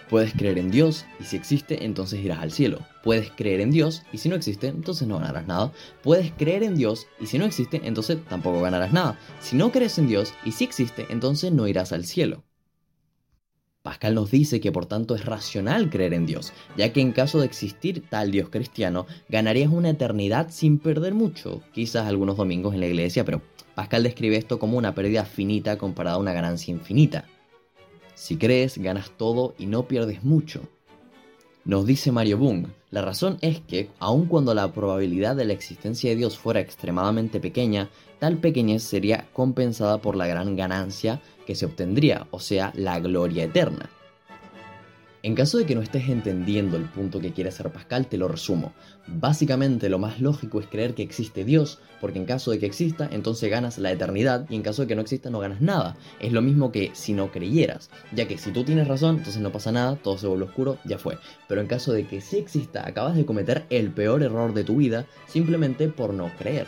Puedes 0.10 0.34
creer 0.34 0.58
en 0.58 0.72
Dios 0.72 1.06
y 1.22 1.24
si 1.24 1.38
existe, 1.38 1.86
entonces 1.86 2.20
irás 2.20 2.40
al 2.40 2.52
cielo. 2.52 2.80
Puedes 3.02 3.32
creer 3.32 3.62
en 3.62 3.72
Dios 3.72 4.04
y 4.12 4.18
si 4.18 4.28
no 4.28 4.36
existe, 4.36 4.68
entonces 4.68 5.08
no 5.08 5.20
ganarás 5.20 5.48
nada. 5.48 5.72
Puedes 6.04 6.34
creer 6.34 6.64
en 6.64 6.76
Dios 6.76 7.08
y 7.22 7.28
si 7.28 7.38
no 7.38 7.46
existe, 7.46 7.80
entonces 7.86 8.18
tampoco 8.28 8.60
ganarás 8.60 8.92
nada. 8.92 9.18
Si 9.40 9.56
no 9.56 9.72
crees 9.72 9.98
en 9.98 10.10
Dios 10.10 10.34
y 10.44 10.52
si 10.52 10.66
existe, 10.66 11.06
entonces 11.10 11.54
no 11.54 11.66
irás 11.66 11.94
al 11.94 12.04
cielo. 12.04 12.44
Pascal 13.84 14.14
nos 14.14 14.30
dice 14.30 14.60
que 14.60 14.72
por 14.72 14.86
tanto 14.86 15.16
es 15.16 15.26
racional 15.26 15.90
creer 15.90 16.14
en 16.14 16.28
Dios, 16.28 16.54
ya 16.78 16.94
que 16.94 17.02
en 17.02 17.14
caso 17.14 17.40
de 17.40 17.48
existir 17.48 18.04
tal 18.10 18.30
Dios 18.30 18.50
cristiano, 18.50 19.08
ganarías 19.28 19.72
una 19.72 19.90
eternidad 19.90 20.52
sin 20.52 20.78
perder 20.78 21.16
mucho, 21.16 21.64
quizás 21.72 22.06
algunos 22.06 22.38
domingos 22.38 22.76
en 22.76 22.82
la 22.82 22.88
iglesia, 22.88 23.26
pero 23.26 23.42
Pascal 23.76 24.04
describe 24.04 24.38
esto 24.38 24.60
como 24.60 24.78
una 24.78 24.94
pérdida 24.94 25.26
finita 25.26 25.78
comparada 25.78 26.18
a 26.18 26.20
una 26.20 26.34
ganancia 26.34 26.72
infinita. 26.72 27.26
Si 28.14 28.38
crees, 28.38 28.78
ganas 28.78 29.12
todo 29.18 29.56
y 29.58 29.66
no 29.66 29.88
pierdes 29.88 30.24
mucho. 30.24 30.62
Nos 31.64 31.86
dice 31.86 32.12
Mario 32.12 32.38
Bung, 32.38 32.68
la 32.90 33.02
razón 33.02 33.38
es 33.42 33.62
que, 33.62 33.90
aun 34.00 34.26
cuando 34.26 34.54
la 34.54 34.72
probabilidad 34.74 35.36
de 35.36 35.46
la 35.46 35.54
existencia 35.54 36.10
de 36.10 36.16
Dios 36.16 36.38
fuera 36.38 36.60
extremadamente 36.60 37.40
pequeña, 37.40 37.90
tal 38.20 38.38
pequeñez 38.38 38.84
sería 38.84 39.28
compensada 39.32 40.00
por 40.00 40.16
la 40.16 40.28
gran 40.28 40.56
ganancia 40.56 41.22
que 41.46 41.56
se 41.56 41.66
obtendría, 41.66 42.28
o 42.32 42.40
sea, 42.40 42.74
la 42.76 43.00
gloria 43.00 43.44
eterna. 43.44 43.90
En 45.24 45.36
caso 45.36 45.60
de 45.60 45.68
que 45.68 45.76
no 45.76 45.84
estés 45.84 46.10
entendiendo 46.10 46.78
el 46.78 46.86
punto 46.86 47.20
que 47.20 47.32
quiere 47.32 47.52
hacer 47.52 47.70
Pascal, 47.72 48.08
te 48.08 48.18
lo 48.18 48.28
resumo. 48.28 48.74
Básicamente 49.06 49.88
lo 49.88 50.00
más 50.00 50.20
lógico 50.20 50.60
es 50.60 50.66
creer 50.66 50.96
que 50.96 51.04
existe 51.04 51.46
Dios, 51.46 51.78
porque 52.00 52.18
en 52.18 52.26
caso 52.26 52.50
de 52.50 52.58
que 52.58 52.66
exista, 52.66 53.08
entonces 53.12 53.52
ganas 53.52 53.78
la 53.78 53.92
eternidad, 53.92 54.48
y 54.50 54.56
en 54.56 54.64
caso 54.64 54.82
de 54.82 54.88
que 54.88 54.96
no 54.96 55.04
exista, 55.04 55.30
no 55.30 55.38
ganas 55.38 55.62
nada. 55.62 55.96
Es 56.20 56.32
lo 56.32 56.42
mismo 56.42 56.72
que 56.72 56.90
si 56.94 57.14
no 57.14 57.32
creyeras, 57.32 57.92
ya 58.12 58.28
que 58.28 58.40
si 58.40 58.52
tú 58.52 58.64
tienes 58.64 58.88
razón, 58.88 59.18
entonces 59.18 59.44
no 59.44 59.52
pasa 59.52 59.72
nada, 59.72 59.96
todo 59.96 60.18
se 60.18 60.26
vuelve 60.26 60.46
oscuro, 60.46 60.80
ya 60.86 60.98
fue. 60.98 61.20
Pero 61.48 61.62
en 61.62 61.68
caso 61.68 61.94
de 61.94 62.08
que 62.08 62.20
sí 62.20 62.38
exista, 62.38 62.88
acabas 62.88 63.16
de 63.16 63.26
cometer 63.26 63.66
el 63.70 63.92
peor 63.92 64.24
error 64.24 64.56
de 64.56 64.64
tu 64.64 64.78
vida, 64.78 65.06
simplemente 65.28 65.88
por 65.88 66.16
no 66.16 66.32
creer. 66.40 66.66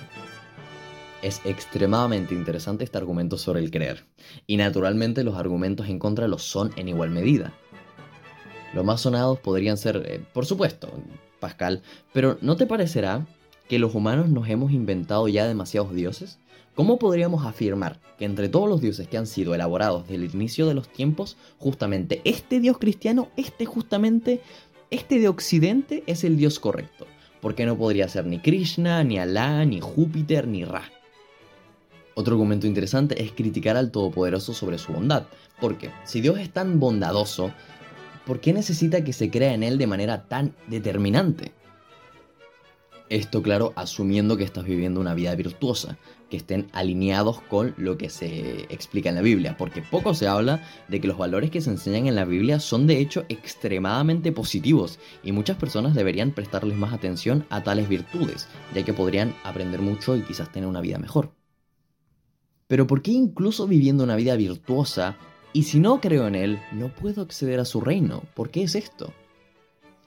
Es 1.24 1.42
extremadamente 1.44 2.36
interesante 2.36 2.84
este 2.84 3.00
argumento 3.00 3.40
sobre 3.40 3.62
el 3.62 3.72
creer, 3.72 4.04
y 4.46 4.58
naturalmente 4.58 5.24
los 5.24 5.38
argumentos 5.38 5.88
en 5.90 5.98
contra 5.98 6.28
lo 6.28 6.38
son 6.38 6.72
en 6.76 6.90
igual 6.90 7.10
medida. 7.10 7.54
Los 8.74 8.84
más 8.84 9.02
sonados 9.02 9.40
podrían 9.40 9.78
ser, 9.78 10.04
eh, 10.06 10.22
por 10.34 10.46
supuesto, 10.46 10.90
Pascal, 11.40 11.82
pero 12.12 12.38
¿no 12.42 12.56
te 12.56 12.66
parecerá 12.66 13.26
que 13.70 13.80
los 13.80 13.94
humanos 13.96 14.30
nos 14.30 14.50
hemos 14.50 14.72
inventado 14.72 15.28
ya 15.28 15.48
demasiados 15.48 15.94
dioses? 15.94 16.40
¿Cómo 16.76 16.98
podríamos 16.98 17.46
afirmar 17.46 18.00
que 18.18 18.26
entre 18.26 18.50
todos 18.50 18.68
los 18.68 18.82
dioses 18.82 19.08
que 19.08 19.18
han 19.18 19.28
sido 19.28 19.54
elaborados 19.54 20.08
desde 20.08 20.26
el 20.26 20.34
inicio 20.34 20.66
de 20.68 20.74
los 20.74 20.90
tiempos, 20.90 21.38
justamente 21.60 22.22
este 22.24 22.60
dios 22.60 22.80
cristiano, 22.80 23.30
este 23.38 23.66
justamente, 23.66 24.42
este 24.90 25.20
de 25.20 25.28
Occidente 25.28 26.04
es 26.08 26.24
el 26.24 26.36
dios 26.36 26.60
correcto? 26.60 27.06
Porque 27.42 27.68
no 27.68 27.78
podría 27.78 28.08
ser 28.08 28.26
ni 28.26 28.40
Krishna, 28.40 29.04
ni 29.04 29.20
Alá, 29.20 29.66
ni 29.66 29.82
Júpiter, 29.82 30.48
ni 30.48 30.66
Ra. 30.66 30.90
Otro 32.16 32.34
argumento 32.34 32.66
interesante 32.66 33.22
es 33.22 33.32
criticar 33.34 33.78
al 33.78 33.92
Todopoderoso 33.92 34.54
sobre 34.54 34.80
su 34.80 34.94
bondad, 34.94 35.26
porque 35.60 35.92
si 36.06 36.22
Dios 36.22 36.40
es 36.40 36.52
tan 36.52 36.80
bondadoso, 36.80 37.52
¿por 38.26 38.40
qué 38.40 38.54
necesita 38.54 39.04
que 39.04 39.14
se 39.14 39.30
crea 39.30 39.54
en 39.54 39.64
él 39.64 39.78
de 39.78 39.88
manera 39.88 40.28
tan 40.28 40.56
determinante? 40.68 41.54
Esto, 43.10 43.44
claro, 43.44 43.74
asumiendo 43.76 44.38
que 44.38 44.44
estás 44.44 44.64
viviendo 44.64 45.00
una 45.00 45.14
vida 45.14 45.36
virtuosa, 45.36 45.98
que 46.32 46.38
estén 46.38 46.68
alineados 46.72 47.42
con 47.42 47.76
lo 47.78 47.96
que 47.96 48.10
se 48.10 48.62
explica 48.74 49.10
en 49.10 49.16
la 49.16 49.22
Biblia, 49.22 49.56
porque 49.56 49.84
poco 49.84 50.16
se 50.16 50.28
habla 50.28 50.64
de 50.88 51.00
que 51.00 51.08
los 51.08 51.18
valores 51.18 51.52
que 51.52 51.62
se 51.62 51.70
enseñan 51.70 52.08
en 52.08 52.16
la 52.16 52.26
Biblia 52.26 52.60
son 52.60 52.88
de 52.88 52.98
hecho 52.98 53.26
extremadamente 53.30 54.32
positivos 54.32 55.00
y 55.22 55.32
muchas 55.32 55.58
personas 55.58 55.94
deberían 55.94 56.32
prestarles 56.32 56.76
más 56.76 56.92
atención 56.92 57.46
a 57.52 57.62
tales 57.62 57.88
virtudes, 57.88 58.48
ya 58.74 58.84
que 58.84 58.94
podrían 58.94 59.36
aprender 59.44 59.82
mucho 59.82 60.16
y 60.16 60.22
quizás 60.22 60.52
tener 60.52 60.68
una 60.68 60.82
vida 60.82 60.98
mejor. 60.98 61.34
Pero 62.66 62.88
¿por 62.88 63.04
qué 63.04 63.12
incluso 63.12 63.68
viviendo 63.68 64.04
una 64.04 64.16
vida 64.16 64.36
virtuosa 64.36 65.18
y 65.54 65.64
si 65.64 65.80
no 65.80 66.02
creo 66.02 66.28
en 66.28 66.36
Él, 66.36 66.60
no 66.72 66.90
puedo 66.90 67.22
acceder 67.22 67.60
a 67.60 67.66
su 67.66 67.80
reino. 67.80 68.24
¿Por 68.34 68.50
qué 68.50 68.64
es 68.64 68.76
esto? 68.76 69.14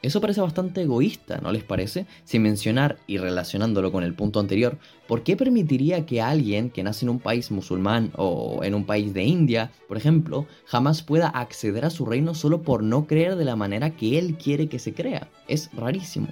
Eso 0.02 0.20
parece 0.20 0.40
bastante 0.40 0.82
egoísta, 0.82 1.38
¿no 1.42 1.50
les 1.50 1.64
parece? 1.64 2.06
Sin 2.24 2.42
mencionar 2.42 2.98
y 3.06 3.18
relacionándolo 3.18 3.90
con 3.90 4.04
el 4.04 4.14
punto 4.14 4.40
anterior, 4.40 4.78
¿por 5.08 5.22
qué 5.22 5.36
permitiría 5.36 6.04
que 6.04 6.20
alguien 6.20 6.70
que 6.70 6.82
nace 6.82 7.06
en 7.06 7.10
un 7.10 7.18
país 7.18 7.50
musulmán 7.50 8.12
o 8.16 8.60
en 8.62 8.74
un 8.74 8.84
país 8.84 9.14
de 9.14 9.24
India, 9.24 9.72
por 9.88 9.96
ejemplo, 9.96 10.46
jamás 10.66 11.02
pueda 11.02 11.28
acceder 11.28 11.84
a 11.84 11.90
su 11.90 12.04
reino 12.04 12.34
solo 12.34 12.62
por 12.62 12.82
no 12.82 13.06
creer 13.06 13.36
de 13.36 13.46
la 13.46 13.56
manera 13.56 13.96
que 13.96 14.18
él 14.18 14.36
quiere 14.36 14.68
que 14.68 14.78
se 14.78 14.92
crea? 14.92 15.28
Es 15.48 15.70
rarísimo. 15.72 16.28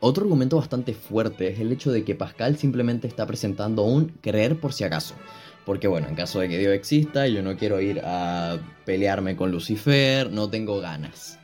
Otro 0.00 0.24
argumento 0.24 0.56
bastante 0.56 0.94
fuerte 0.94 1.52
es 1.52 1.60
el 1.60 1.72
hecho 1.72 1.90
de 1.90 2.04
que 2.04 2.14
Pascal 2.14 2.56
simplemente 2.56 3.08
está 3.08 3.26
presentando 3.26 3.82
un 3.82 4.06
creer 4.20 4.58
por 4.58 4.72
si 4.72 4.84
acaso. 4.84 5.14
Porque 5.68 5.86
bueno, 5.86 6.08
en 6.08 6.14
caso 6.14 6.40
de 6.40 6.48
que 6.48 6.56
Dios 6.56 6.72
exista, 6.72 7.26
yo 7.26 7.42
no 7.42 7.58
quiero 7.58 7.78
ir 7.78 8.00
a 8.02 8.56
pelearme 8.86 9.36
con 9.36 9.50
Lucifer, 9.50 10.32
no 10.32 10.48
tengo 10.48 10.80
ganas. 10.80 11.38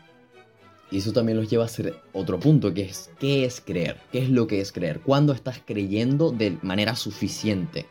Y 0.90 0.96
eso 0.96 1.12
también 1.12 1.36
los 1.36 1.50
lleva 1.50 1.64
a 1.64 1.66
hacer 1.66 2.00
otro 2.14 2.40
punto, 2.40 2.72
que 2.72 2.84
es 2.84 3.10
¿qué 3.20 3.44
es 3.44 3.60
creer? 3.60 3.98
¿Qué 4.12 4.20
es 4.20 4.30
lo 4.30 4.46
que 4.46 4.62
es 4.62 4.72
creer? 4.72 5.00
¿Cuándo 5.00 5.34
estás 5.34 5.60
creyendo 5.62 6.30
de 6.30 6.56
manera 6.62 6.96
suficiente? 6.96 7.84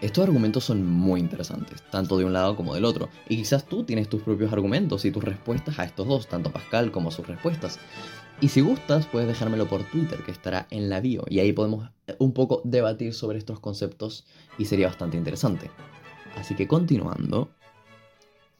Estos 0.00 0.22
argumentos 0.22 0.62
son 0.62 0.86
muy 0.86 1.18
interesantes, 1.18 1.82
tanto 1.90 2.16
de 2.16 2.24
un 2.24 2.32
lado 2.32 2.54
como 2.54 2.76
del 2.76 2.84
otro, 2.84 3.08
y 3.28 3.36
quizás 3.36 3.66
tú 3.66 3.82
tienes 3.82 4.08
tus 4.08 4.22
propios 4.22 4.52
argumentos 4.52 5.04
y 5.04 5.10
tus 5.10 5.24
respuestas 5.24 5.80
a 5.80 5.84
estos 5.86 6.06
dos, 6.06 6.28
tanto 6.28 6.52
Pascal 6.52 6.92
como 6.92 7.10
sus 7.10 7.26
respuestas. 7.26 7.80
Y 8.40 8.48
si 8.50 8.60
gustas, 8.60 9.06
puedes 9.06 9.26
dejármelo 9.26 9.66
por 9.66 9.82
Twitter, 9.90 10.20
que 10.22 10.30
estará 10.30 10.68
en 10.70 10.88
la 10.88 11.00
bio, 11.00 11.24
y 11.28 11.40
ahí 11.40 11.52
podemos 11.52 11.90
un 12.18 12.32
poco 12.32 12.62
debatir 12.64 13.14
sobre 13.14 13.38
estos 13.38 13.60
conceptos 13.60 14.24
y 14.58 14.64
sería 14.64 14.88
bastante 14.88 15.16
interesante. 15.16 15.70
Así 16.36 16.54
que 16.54 16.68
continuando, 16.68 17.50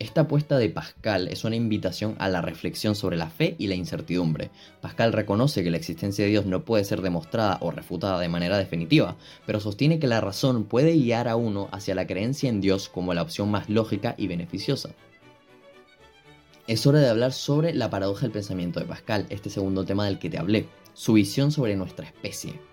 esta 0.00 0.22
apuesta 0.22 0.56
de 0.56 0.70
Pascal 0.70 1.28
es 1.28 1.44
una 1.44 1.56
invitación 1.56 2.16
a 2.18 2.30
la 2.30 2.40
reflexión 2.40 2.94
sobre 2.94 3.18
la 3.18 3.28
fe 3.28 3.54
y 3.58 3.66
la 3.66 3.74
incertidumbre. 3.74 4.50
Pascal 4.80 5.12
reconoce 5.12 5.62
que 5.62 5.70
la 5.70 5.76
existencia 5.76 6.24
de 6.24 6.30
Dios 6.30 6.46
no 6.46 6.64
puede 6.64 6.84
ser 6.84 7.02
demostrada 7.02 7.58
o 7.60 7.70
refutada 7.70 8.18
de 8.18 8.30
manera 8.30 8.56
definitiva, 8.56 9.18
pero 9.44 9.60
sostiene 9.60 9.98
que 9.98 10.06
la 10.06 10.22
razón 10.22 10.64
puede 10.64 10.94
guiar 10.94 11.28
a 11.28 11.36
uno 11.36 11.68
hacia 11.70 11.94
la 11.94 12.06
creencia 12.06 12.48
en 12.48 12.62
Dios 12.62 12.88
como 12.88 13.12
la 13.12 13.20
opción 13.20 13.50
más 13.50 13.68
lógica 13.68 14.14
y 14.16 14.26
beneficiosa. 14.26 14.88
Es 16.66 16.86
hora 16.86 17.00
de 17.00 17.10
hablar 17.10 17.32
sobre 17.32 17.74
la 17.74 17.90
paradoja 17.90 18.22
del 18.22 18.30
pensamiento 18.30 18.80
de 18.80 18.86
Pascal, 18.86 19.26
este 19.28 19.50
segundo 19.50 19.84
tema 19.84 20.06
del 20.06 20.18
que 20.18 20.30
te 20.30 20.38
hablé, 20.38 20.66
su 20.94 21.12
visión 21.12 21.52
sobre 21.52 21.76
nuestra 21.76 22.06
especie. 22.06 22.69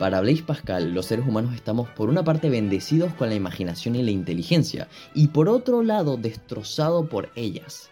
Para 0.00 0.22
Blaise 0.22 0.40
Pascal, 0.40 0.94
los 0.94 1.04
seres 1.04 1.26
humanos 1.28 1.54
estamos 1.54 1.86
por 1.90 2.08
una 2.08 2.24
parte 2.24 2.48
bendecidos 2.48 3.12
con 3.12 3.28
la 3.28 3.34
imaginación 3.34 3.96
y 3.96 4.02
la 4.02 4.10
inteligencia, 4.10 4.88
y 5.12 5.26
por 5.26 5.50
otro 5.50 5.82
lado 5.82 6.16
destrozados 6.16 7.06
por 7.10 7.28
ellas. 7.36 7.90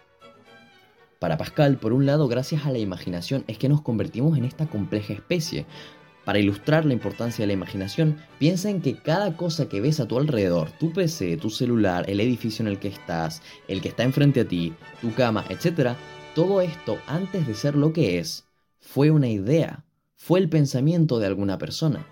Para 1.19 1.37
Pascal, 1.37 1.77
por 1.77 1.93
un 1.93 2.07
lado, 2.07 2.27
gracias 2.27 2.65
a 2.65 2.71
la 2.71 2.79
imaginación 2.79 3.43
es 3.45 3.59
que 3.59 3.69
nos 3.69 3.83
convertimos 3.83 4.35
en 4.39 4.45
esta 4.45 4.65
compleja 4.65 5.13
especie. 5.13 5.67
Para 6.25 6.39
ilustrar 6.39 6.83
la 6.83 6.93
importancia 6.93 7.43
de 7.43 7.47
la 7.47 7.53
imaginación, 7.53 8.17
piensa 8.39 8.71
en 8.71 8.81
que 8.81 8.95
cada 8.95 9.37
cosa 9.37 9.69
que 9.69 9.79
ves 9.79 9.99
a 9.99 10.07
tu 10.07 10.17
alrededor, 10.17 10.71
tu 10.79 10.91
PC, 10.91 11.37
tu 11.37 11.51
celular, 11.51 12.09
el 12.09 12.21
edificio 12.21 12.63
en 12.63 12.69
el 12.69 12.79
que 12.79 12.87
estás, 12.87 13.43
el 13.67 13.81
que 13.81 13.89
está 13.89 14.01
enfrente 14.01 14.39
a 14.39 14.47
ti, 14.47 14.73
tu 14.99 15.13
cama, 15.13 15.45
etc., 15.49 15.91
todo 16.33 16.61
esto, 16.61 16.97
antes 17.05 17.45
de 17.45 17.53
ser 17.53 17.75
lo 17.75 17.93
que 17.93 18.17
es, 18.17 18.45
fue 18.79 19.11
una 19.11 19.27
idea, 19.27 19.85
fue 20.19 20.39
el 20.39 20.49
pensamiento 20.49 21.17
de 21.17 21.25
alguna 21.25 21.57
persona. 21.57 22.05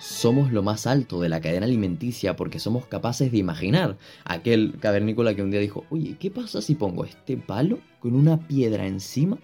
Somos 0.00 0.52
lo 0.52 0.62
más 0.62 0.86
alto 0.88 1.20
de 1.20 1.28
la 1.28 1.40
cadena 1.40 1.66
alimenticia 1.66 2.34
porque 2.34 2.58
somos 2.58 2.84
capaces 2.86 3.30
de 3.30 3.38
imaginar 3.38 3.96
aquel 4.24 4.76
cavernícola 4.80 5.34
que 5.34 5.42
un 5.42 5.52
día 5.52 5.60
dijo, 5.60 5.86
oye, 5.88 6.16
¿qué 6.18 6.30
pasa 6.30 6.60
si 6.60 6.74
pongo 6.74 7.04
este 7.04 7.36
palo 7.36 7.78
con 8.00 8.14
una 8.14 8.48
piedra 8.48 8.86
encima 8.86 9.38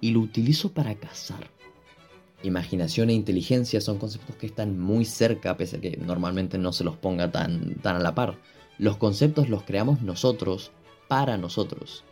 y 0.00 0.12
lo 0.12 0.20
utilizo 0.20 0.72
para 0.72 0.94
cazar? 0.94 1.50
Imaginación 2.44 3.10
e 3.10 3.14
inteligencia 3.14 3.80
son 3.80 3.98
conceptos 3.98 4.36
que 4.36 4.46
están 4.46 4.78
muy 4.78 5.04
cerca, 5.04 5.56
pese 5.56 5.78
a 5.78 5.80
que 5.80 5.96
normalmente 5.96 6.56
no 6.56 6.72
se 6.72 6.84
los 6.84 6.96
ponga 6.96 7.32
tan, 7.32 7.74
tan 7.82 7.96
a 7.96 8.00
la 8.00 8.14
par. 8.14 8.38
Los 8.78 8.96
conceptos 8.96 9.48
los 9.48 9.64
creamos 9.64 10.02
nosotros 10.02 10.70
para 11.08 11.36
nosotros. 11.36 12.04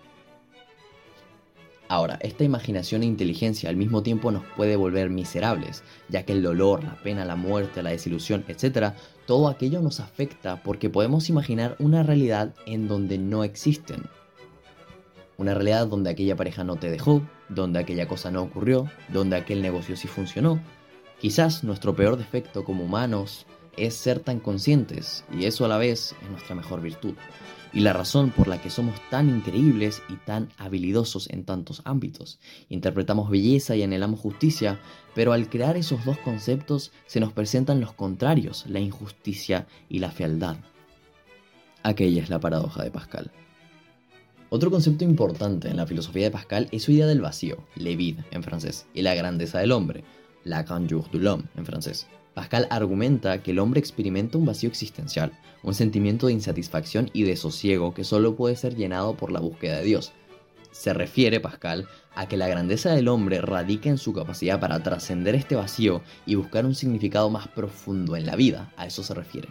Ahora, 1.88 2.18
esta 2.21 2.45
imaginación 2.45 3.02
e 3.02 3.07
inteligencia 3.07 3.71
al 3.71 3.76
mismo 3.76 4.02
tiempo 4.02 4.30
nos 4.30 4.45
puede 4.57 4.76
volver 4.76 5.09
miserables, 5.09 5.83
ya 6.11 6.25
que 6.25 6.33
el 6.33 6.42
dolor, 6.42 6.85
la 6.85 6.97
pena, 6.97 7.25
la 7.25 7.35
muerte, 7.35 7.83
la 7.83 7.90
desilusión, 7.90 8.45
etc., 8.47 8.92
todo 9.26 9.49
aquello 9.49 9.80
nos 9.80 9.99
afecta 9.99 10.62
porque 10.62 10.90
podemos 10.90 11.30
imaginar 11.30 11.76
una 11.78 12.02
realidad 12.02 12.54
en 12.66 12.88
donde 12.88 13.16
no 13.16 13.42
existen. 13.42 14.02
Una 15.38 15.54
realidad 15.54 15.87
donde 15.87 16.11
aquella 16.11 16.37
pareja 16.37 16.62
no 16.62 16.76
te 16.76 16.90
dejó, 16.90 17.23
donde 17.49 17.78
aquella 17.78 18.07
cosa 18.07 18.30
no 18.30 18.42
ocurrió, 18.42 18.90
donde 19.09 19.37
aquel 19.37 19.62
negocio 19.62 19.97
sí 19.97 20.09
funcionó. 20.09 20.61
Quizás 21.21 21.64
nuestro 21.64 21.97
peor 21.97 22.18
defecto 22.18 22.64
como 22.64 22.85
humanos 22.85 23.47
es 23.87 23.95
ser 23.95 24.21
tan 24.21 24.41
conscientes, 24.41 25.25
y 25.33 25.45
eso 25.45 25.65
a 25.65 25.69
la 25.69 25.79
vez 25.79 26.15
es 26.23 26.31
nuestra 26.31 26.55
mejor 26.55 26.81
virtud 26.81 27.15
y 27.73 27.81
la 27.81 27.93
razón 27.93 28.31
por 28.31 28.49
la 28.49 28.61
que 28.61 28.71
somos 28.71 28.95
tan 29.11 29.29
increíbles 29.29 30.03
y 30.09 30.17
tan 30.17 30.49
habilidosos 30.57 31.29
en 31.31 31.45
tantos 31.45 31.83
ámbitos. 31.85 32.39
Interpretamos 32.69 33.31
belleza 33.31 33.77
y 33.77 33.83
anhelamos 33.83 34.21
justicia, 34.21 34.81
pero 35.15 35.33
al 35.33 35.49
crear 35.49 35.77
esos 35.77 36.05
dos 36.05 36.19
conceptos 36.19 36.93
se 37.07 37.21
nos 37.21 37.33
presentan 37.33 37.81
los 37.81 37.93
contrarios, 37.93 38.65
la 38.69 38.81
injusticia 38.81 39.67
y 39.89 39.99
la 39.99 40.11
fealdad. 40.11 40.57
Aquella 41.83 42.23
es 42.23 42.31
la 42.31 42.41
paradoja 42.41 42.83
de 42.83 42.91
Pascal. 42.91 43.31
Otro 44.51 44.71
concepto 44.71 45.05
importante 45.05 45.69
en 45.69 45.77
la 45.77 45.87
filosofía 45.87 46.25
de 46.25 46.31
Pascal 46.31 46.69
es 46.73 46.83
su 46.83 46.93
idea 46.93 47.07
del 47.07 47.21
vacío, 47.21 47.59
le 47.77 47.97
vide 47.97 48.25
en 48.31 48.43
francés, 48.43 48.87
y 48.95 49.03
la 49.03 49.15
grandeza 49.15 49.59
del 49.59 49.73
hombre, 49.73 50.05
la 50.45 50.63
grandeur 50.63 51.11
de 51.11 51.19
l'homme 51.19 51.45
en 51.57 51.67
francés. 51.67 52.07
Pascal 52.38 52.68
argumenta 52.71 53.42
que 53.42 53.50
el 53.50 53.59
hombre 53.59 53.80
experimenta 53.80 54.38
un 54.38 54.47
vacío 54.47 54.68
existencial, 54.68 55.33
un 55.64 55.75
sentimiento 55.75 56.28
de 56.28 56.35
insatisfacción 56.35 57.11
y 57.12 57.25
de 57.25 57.37
sosiego 57.37 57.95
que 57.95 58.04
solo 58.04 58.37
puede 58.37 58.54
ser 58.54 58.76
llenado 58.76 59.16
por 59.16 59.33
la 59.33 59.40
búsqueda 59.40 59.78
de 59.78 59.83
Dios. 59.83 60.12
Se 60.71 60.95
refiere 60.95 61.40
Pascal 61.40 61.88
a 62.14 62.28
que 62.28 62.37
la 62.37 62.47
grandeza 62.47 62.92
del 62.92 63.09
hombre 63.09 63.40
radica 63.40 63.88
en 63.88 63.99
su 63.99 64.12
capacidad 64.12 64.61
para 64.61 64.80
trascender 64.85 65.35
este 65.35 65.57
vacío 65.57 66.00
y 66.26 66.37
buscar 66.37 66.64
un 66.64 66.76
significado 66.76 67.28
más 67.28 67.49
profundo 67.49 68.14
en 68.14 68.25
la 68.25 68.37
vida, 68.37 68.73
a 68.76 68.87
eso 68.87 69.02
se 69.02 69.14
refiere. 69.14 69.49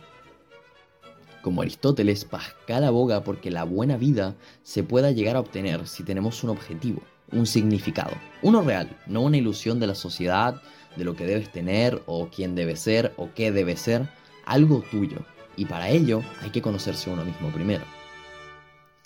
Como 1.42 1.64
Aristóteles, 1.64 2.24
Pascal 2.24 2.86
aboga 2.86 3.22
porque 3.22 3.52
la 3.52 3.66
buena 3.66 3.98
vida 3.98 4.34
se 4.64 4.84
pueda 4.84 5.12
llegar 5.12 5.36
a 5.36 5.42
obtener 5.42 5.88
si 5.88 6.04
tenemos 6.04 6.42
un 6.46 6.52
objetivo, 6.52 7.02
un 7.34 7.48
significado, 7.48 8.14
uno 8.42 8.62
real, 8.62 8.98
no 9.08 9.24
una 9.24 9.36
ilusión 9.36 9.78
de 9.82 9.88
la 9.88 9.96
sociedad, 9.96 10.62
de 10.98 11.06
lo 11.06 11.16
que 11.16 11.26
debes 11.26 11.52
tener 11.52 12.02
o 12.06 12.30
quién 12.30 12.56
debe 12.56 12.76
ser 12.76 13.14
o 13.18 13.30
qué 13.34 13.52
debe 13.52 13.78
ser, 13.78 14.08
algo 14.46 14.84
tuyo. 14.90 15.18
Y 15.56 15.66
para 15.66 15.90
ello 15.90 16.24
hay 16.42 16.50
que 16.50 16.62
conocerse 16.62 17.10
uno 17.10 17.24
mismo 17.24 17.50
primero. 17.52 17.84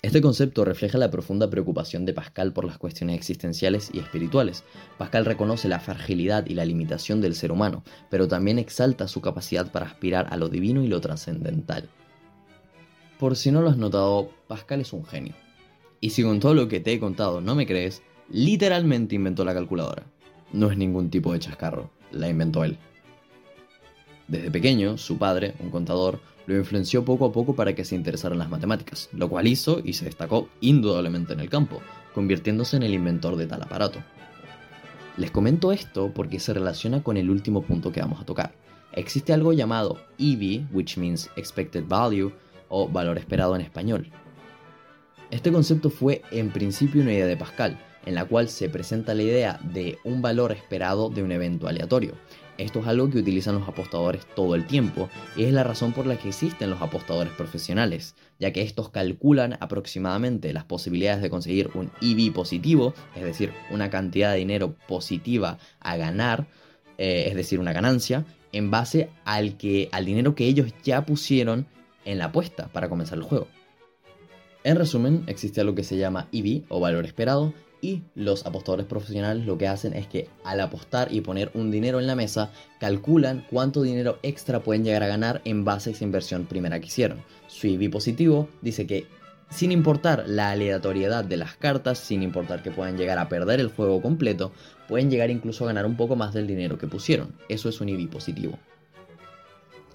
Este 0.02 0.20
concepto 0.20 0.64
refleja 0.64 0.98
la 0.98 1.12
profunda 1.12 1.48
preocupación 1.48 2.04
de 2.04 2.12
Pascal 2.12 2.52
por 2.52 2.64
las 2.64 2.76
cuestiones 2.76 3.16
existenciales 3.16 3.88
y 3.92 4.00
espirituales. 4.00 4.64
Pascal 4.98 5.24
reconoce 5.24 5.68
la 5.68 5.78
fragilidad 5.78 6.44
y 6.46 6.54
la 6.54 6.64
limitación 6.64 7.20
del 7.20 7.36
ser 7.36 7.52
humano, 7.52 7.84
pero 8.10 8.26
también 8.26 8.58
exalta 8.58 9.06
su 9.06 9.20
capacidad 9.20 9.70
para 9.70 9.86
aspirar 9.86 10.26
a 10.30 10.36
lo 10.36 10.48
divino 10.48 10.82
y 10.82 10.88
lo 10.88 11.00
trascendental. 11.00 11.88
Por 13.20 13.36
si 13.36 13.52
no 13.52 13.62
lo 13.62 13.70
has 13.70 13.76
notado, 13.76 14.30
Pascal 14.48 14.80
es 14.80 14.92
un 14.92 15.04
genio. 15.04 15.34
Y 16.00 16.10
si 16.10 16.24
con 16.24 16.40
todo 16.40 16.54
lo 16.54 16.66
que 16.66 16.80
te 16.80 16.94
he 16.94 16.98
contado 16.98 17.40
no 17.40 17.54
me 17.54 17.66
crees, 17.66 18.02
literalmente 18.28 19.14
inventó 19.14 19.44
la 19.44 19.54
calculadora 19.54 20.11
no 20.52 20.70
es 20.70 20.76
ningún 20.76 21.10
tipo 21.10 21.32
de 21.32 21.38
chascarro, 21.38 21.90
la 22.10 22.28
inventó 22.28 22.64
él. 22.64 22.78
Desde 24.28 24.50
pequeño, 24.50 24.98
su 24.98 25.18
padre, 25.18 25.54
un 25.60 25.70
contador, 25.70 26.20
lo 26.46 26.56
influenció 26.56 27.04
poco 27.04 27.26
a 27.26 27.32
poco 27.32 27.54
para 27.54 27.74
que 27.74 27.84
se 27.84 27.94
interesara 27.94 28.34
en 28.34 28.38
las 28.38 28.50
matemáticas, 28.50 29.08
lo 29.12 29.28
cual 29.28 29.46
hizo 29.46 29.80
y 29.84 29.92
se 29.92 30.04
destacó 30.04 30.48
indudablemente 30.60 31.32
en 31.32 31.40
el 31.40 31.50
campo, 31.50 31.80
convirtiéndose 32.14 32.76
en 32.76 32.82
el 32.82 32.94
inventor 32.94 33.36
de 33.36 33.46
tal 33.46 33.62
aparato. 33.62 34.00
Les 35.16 35.30
comento 35.30 35.72
esto 35.72 36.12
porque 36.14 36.40
se 36.40 36.54
relaciona 36.54 37.02
con 37.02 37.16
el 37.16 37.30
último 37.30 37.62
punto 37.62 37.92
que 37.92 38.00
vamos 38.00 38.20
a 38.20 38.24
tocar. 38.24 38.54
Existe 38.94 39.32
algo 39.32 39.52
llamado 39.52 39.98
EV, 40.18 40.66
which 40.72 40.96
means 40.96 41.30
expected 41.36 41.84
value, 41.86 42.32
o 42.68 42.88
valor 42.88 43.18
esperado 43.18 43.54
en 43.54 43.60
español. 43.60 44.10
Este 45.30 45.52
concepto 45.52 45.90
fue 45.90 46.22
en 46.30 46.50
principio 46.50 47.02
una 47.02 47.12
idea 47.12 47.26
de 47.26 47.36
Pascal, 47.36 47.78
en 48.06 48.14
la 48.14 48.24
cual 48.24 48.48
se 48.48 48.68
presenta 48.68 49.14
la 49.14 49.22
idea 49.22 49.60
de 49.62 49.98
un 50.04 50.22
valor 50.22 50.52
esperado 50.52 51.10
de 51.10 51.22
un 51.22 51.32
evento 51.32 51.68
aleatorio. 51.68 52.14
Esto 52.58 52.80
es 52.80 52.86
algo 52.86 53.08
que 53.08 53.18
utilizan 53.18 53.54
los 53.58 53.68
apostadores 53.68 54.26
todo 54.36 54.54
el 54.54 54.66
tiempo 54.66 55.08
y 55.36 55.44
es 55.44 55.52
la 55.52 55.64
razón 55.64 55.92
por 55.92 56.06
la 56.06 56.16
que 56.16 56.28
existen 56.28 56.70
los 56.70 56.82
apostadores 56.82 57.32
profesionales, 57.32 58.14
ya 58.38 58.52
que 58.52 58.62
estos 58.62 58.90
calculan 58.90 59.56
aproximadamente 59.60 60.52
las 60.52 60.64
posibilidades 60.64 61.22
de 61.22 61.30
conseguir 61.30 61.70
un 61.74 61.90
EV 62.02 62.32
positivo, 62.32 62.94
es 63.16 63.24
decir, 63.24 63.52
una 63.70 63.88
cantidad 63.88 64.32
de 64.32 64.38
dinero 64.38 64.74
positiva 64.86 65.58
a 65.80 65.96
ganar, 65.96 66.46
eh, 66.98 67.24
es 67.28 67.34
decir, 67.34 67.58
una 67.58 67.72
ganancia, 67.72 68.26
en 68.52 68.70
base 68.70 69.08
al, 69.24 69.56
que, 69.56 69.88
al 69.90 70.04
dinero 70.04 70.34
que 70.34 70.46
ellos 70.46 70.72
ya 70.84 71.06
pusieron 71.06 71.66
en 72.04 72.18
la 72.18 72.26
apuesta 72.26 72.68
para 72.68 72.90
comenzar 72.90 73.16
el 73.16 73.24
juego. 73.24 73.48
En 74.62 74.76
resumen, 74.76 75.24
existe 75.26 75.60
algo 75.60 75.74
que 75.74 75.84
se 75.84 75.96
llama 75.96 76.28
EV 76.32 76.62
o 76.68 76.80
valor 76.80 77.06
esperado 77.06 77.52
y 77.82 78.04
los 78.14 78.46
apostadores 78.46 78.86
profesionales 78.86 79.44
lo 79.44 79.58
que 79.58 79.68
hacen 79.68 79.92
es 79.92 80.06
que 80.06 80.28
al 80.44 80.60
apostar 80.60 81.12
y 81.12 81.20
poner 81.20 81.50
un 81.52 81.70
dinero 81.70 82.00
en 82.00 82.06
la 82.06 82.14
mesa, 82.14 82.50
calculan 82.78 83.44
cuánto 83.50 83.82
dinero 83.82 84.18
extra 84.22 84.60
pueden 84.60 84.84
llegar 84.84 85.02
a 85.02 85.08
ganar 85.08 85.42
en 85.44 85.64
base 85.64 85.90
a 85.90 85.92
esa 85.92 86.04
inversión 86.04 86.46
primera 86.46 86.80
que 86.80 86.86
hicieron. 86.86 87.22
Su 87.48 87.66
EV 87.66 87.90
positivo 87.90 88.48
dice 88.62 88.86
que 88.86 89.06
sin 89.50 89.72
importar 89.72 90.24
la 90.26 90.52
aleatoriedad 90.52 91.24
de 91.24 91.36
las 91.36 91.56
cartas, 91.56 91.98
sin 91.98 92.22
importar 92.22 92.62
que 92.62 92.70
puedan 92.70 92.96
llegar 92.96 93.18
a 93.18 93.28
perder 93.28 93.60
el 93.60 93.68
juego 93.68 94.00
completo, 94.00 94.52
pueden 94.88 95.10
llegar 95.10 95.30
incluso 95.30 95.64
a 95.64 95.66
ganar 95.66 95.84
un 95.84 95.96
poco 95.96 96.16
más 96.16 96.32
del 96.32 96.46
dinero 96.46 96.78
que 96.78 96.86
pusieron. 96.86 97.34
Eso 97.48 97.68
es 97.68 97.80
un 97.80 97.88
EV 97.88 98.08
positivo. 98.08 98.58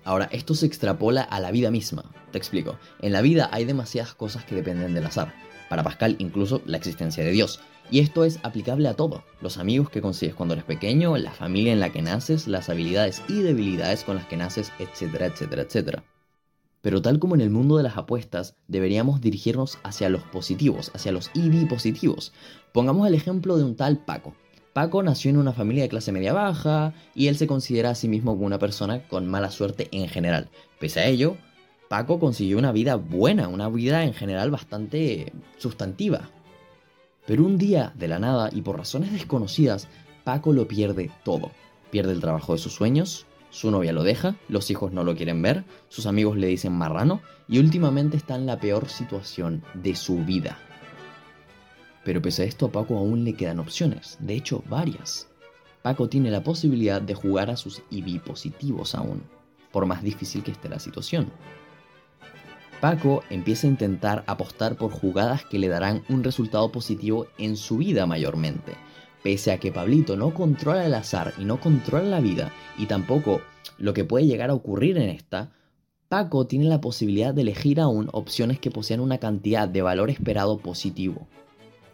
Ahora, 0.04 0.30
esto 0.32 0.56
se 0.56 0.66
extrapola 0.66 1.22
a 1.22 1.40
la 1.40 1.52
vida 1.52 1.72
misma. 1.72 2.06
Te 2.32 2.38
explico. 2.38 2.78
En 3.02 3.14
la 3.14 3.22
vida 3.22 3.50
hay 3.52 3.66
demasiadas 3.66 4.14
cosas 4.14 4.46
que 4.46 4.56
dependen 4.56 4.94
del 4.94 5.06
azar. 5.06 5.34
Para 5.70 5.84
Pascal, 5.84 6.16
incluso 6.20 6.62
la 6.66 6.78
existencia 6.78 7.24
de 7.24 7.32
Dios. 7.32 7.60
Y 7.90 8.00
esto 8.00 8.26
es 8.26 8.40
aplicable 8.44 8.90
a 8.90 8.96
todo. 8.96 9.24
Los 9.42 9.58
amigos 9.58 9.90
que 9.90 10.02
consigues 10.02 10.36
cuando 10.36 10.54
eres 10.54 10.66
pequeño, 10.66 11.16
la 11.18 11.32
familia 11.32 11.72
en 11.72 11.80
la 11.80 11.92
que 11.92 12.02
naces, 12.02 12.48
las 12.48 12.70
habilidades 12.70 13.22
y 13.30 13.42
debilidades 13.42 14.04
con 14.04 14.18
las 14.18 14.26
que 14.26 14.38
naces, 14.38 14.72
etcétera, 14.80 15.28
etcétera, 15.28 15.62
etcétera. 15.62 16.04
Pero 16.82 17.02
tal 17.02 17.20
como 17.20 17.36
en 17.36 17.42
el 17.42 17.50
mundo 17.50 17.78
de 17.78 17.84
las 17.84 17.98
apuestas, 17.98 18.56
deberíamos 18.68 19.22
dirigirnos 19.22 19.78
hacia 19.84 20.10
los 20.10 20.24
positivos, 20.24 20.92
hacia 20.94 21.12
los 21.12 21.32
EV 21.34 21.68
positivos. 21.68 22.34
Pongamos 22.74 23.08
el 23.08 23.14
ejemplo 23.14 23.58
de 23.58 23.64
un 23.64 23.76
tal 23.76 23.98
Paco. 23.98 24.36
Paco 24.74 25.02
nació 25.02 25.32
en 25.32 25.38
una 25.38 25.54
familia 25.54 25.84
de 25.84 25.90
clase 25.90 26.12
media 26.12 26.34
baja 26.34 26.94
y 27.16 27.28
él 27.28 27.38
se 27.38 27.48
considera 27.48 27.90
a 27.90 27.96
sí 27.96 28.08
mismo 28.08 28.34
como 28.34 28.46
una 28.46 28.60
persona 28.60 29.08
con 29.08 29.28
mala 29.28 29.50
suerte 29.50 29.88
en 29.92 30.08
general. 30.08 30.50
Pese 30.80 31.00
a 31.00 31.08
ello, 31.08 31.36
Paco 31.90 32.20
consiguió 32.20 32.58
una 32.58 32.72
vida 32.72 32.96
buena, 32.96 33.48
una 33.48 33.70
vida 33.70 34.04
en 34.04 34.14
general 34.14 34.52
bastante 34.52 35.34
sustantiva. 35.58 36.30
Pero 37.28 37.46
un 37.46 37.58
día, 37.58 37.92
de 37.96 38.08
la 38.08 38.20
nada 38.20 38.50
y 38.52 38.62
por 38.62 38.78
razones 38.78 39.12
desconocidas, 39.12 39.90
Paco 40.24 40.54
lo 40.54 40.68
pierde 40.68 41.12
todo. 41.24 41.52
Pierde 41.92 42.14
el 42.14 42.22
trabajo 42.22 42.54
de 42.54 42.60
sus 42.60 42.74
sueños, 42.74 43.28
su 43.50 43.70
novia 43.70 43.92
lo 43.92 44.04
deja, 44.04 44.38
los 44.48 44.72
hijos 44.72 44.94
no 44.94 45.04
lo 45.04 45.16
quieren 45.16 45.42
ver, 45.42 45.66
sus 45.90 46.06
amigos 46.06 46.38
le 46.38 46.48
dicen 46.48 46.74
marrano 46.74 47.22
y 47.50 47.60
últimamente 47.60 48.16
está 48.16 48.36
en 48.36 48.46
la 48.46 48.60
peor 48.60 48.88
situación 48.88 49.64
de 49.74 49.96
su 49.96 50.24
vida. 50.24 50.58
Pero 52.06 52.22
pese 52.22 52.44
a 52.44 52.46
esto 52.46 52.68
a 52.68 52.72
Paco 52.72 52.98
aún 52.98 53.26
le 53.26 53.34
quedan 53.34 53.60
opciones, 53.60 54.18
de 54.22 54.36
hecho 54.36 54.64
varias. 54.70 55.28
Paco 55.82 56.08
tiene 56.08 56.32
la 56.32 56.44
posibilidad 56.44 57.02
de 57.02 57.14
jugar 57.14 57.50
a 57.50 57.58
sus 57.58 57.82
EV 57.92 58.22
positivos 58.22 58.96
aún, 58.96 59.24
por 59.72 59.86
más 59.86 60.02
difícil 60.02 60.44
que 60.44 60.52
esté 60.52 60.70
la 60.70 60.80
situación. 60.80 61.32
Paco 62.82 63.24
empieza 63.32 63.66
a 63.66 63.72
intentar 63.72 64.24
apostar 64.28 64.76
por 64.76 64.92
jugadas 64.92 65.44
que 65.46 65.58
le 65.58 65.68
darán 65.68 66.04
un 66.10 66.24
resultado 66.24 66.72
positivo 66.72 67.26
en 67.40 67.58
su 67.58 67.78
vida 67.78 68.06
mayormente. 68.06 68.74
Pese 69.24 69.52
a 69.52 69.60
que 69.60 69.72
Pablito 69.72 70.16
no 70.16 70.34
controla 70.34 70.86
el 70.86 70.94
azar 70.94 71.34
y 71.40 71.46
no 71.46 71.60
controla 71.60 72.08
la 72.08 72.20
vida, 72.20 72.54
y 72.78 72.86
tampoco 72.86 73.42
lo 73.80 73.94
que 73.94 74.06
puede 74.06 74.28
llegar 74.28 74.52
a 74.52 74.54
ocurrir 74.54 74.98
en 74.98 75.10
esta, 75.10 75.52
Paco 76.08 76.46
tiene 76.46 76.66
la 76.66 76.80
posibilidad 76.80 77.34
de 77.34 77.42
elegir 77.42 77.80
aún 77.80 78.10
opciones 78.14 78.60
que 78.60 78.72
posean 78.72 79.00
una 79.00 79.18
cantidad 79.18 79.68
de 79.68 79.82
valor 79.82 80.12
esperado 80.12 80.60
positivo 80.60 81.28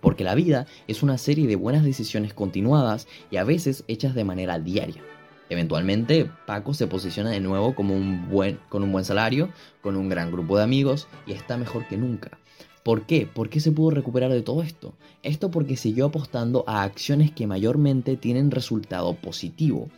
porque 0.03 0.25
la 0.25 0.35
vida 0.35 0.67
es 0.89 1.01
una 1.01 1.17
serie 1.17 1.47
de 1.47 1.55
buenas 1.55 1.85
decisiones 1.85 2.33
continuadas 2.33 3.07
y 3.31 3.37
a 3.37 3.45
veces 3.45 3.85
hechas 3.87 4.13
de 4.13 4.25
manera 4.25 4.59
diaria. 4.59 5.01
Eventualmente, 5.49 6.29
Paco 6.45 6.73
se 6.73 6.87
posiciona 6.87 7.29
de 7.29 7.39
nuevo 7.39 7.75
como 7.75 7.95
un 7.95 8.29
buen, 8.29 8.59
con 8.69 8.83
un 8.83 8.91
buen 8.91 9.05
salario, 9.05 9.49
con 9.81 9.95
un 9.95 10.09
gran 10.09 10.31
grupo 10.31 10.57
de 10.57 10.63
amigos 10.63 11.07
y 11.27 11.33
está 11.33 11.57
mejor 11.57 11.87
que 11.87 11.97
nunca. 11.97 12.37
¿Por 12.83 13.05
qué? 13.05 13.27
¿Por 13.27 13.49
qué 13.49 13.59
se 13.59 13.71
pudo 13.71 13.91
recuperar 13.91 14.31
de 14.31 14.41
todo 14.41 14.61
esto? 14.61 14.93
Esto 15.21 15.51
porque 15.51 15.77
siguió 15.77 16.07
apostando 16.07 16.63
a 16.67 16.83
acciones 16.83 17.31
que 17.31 17.47
mayormente 17.47 18.17
tienen 18.17 18.51
resultado 18.51 19.13
positivo. 19.15 19.89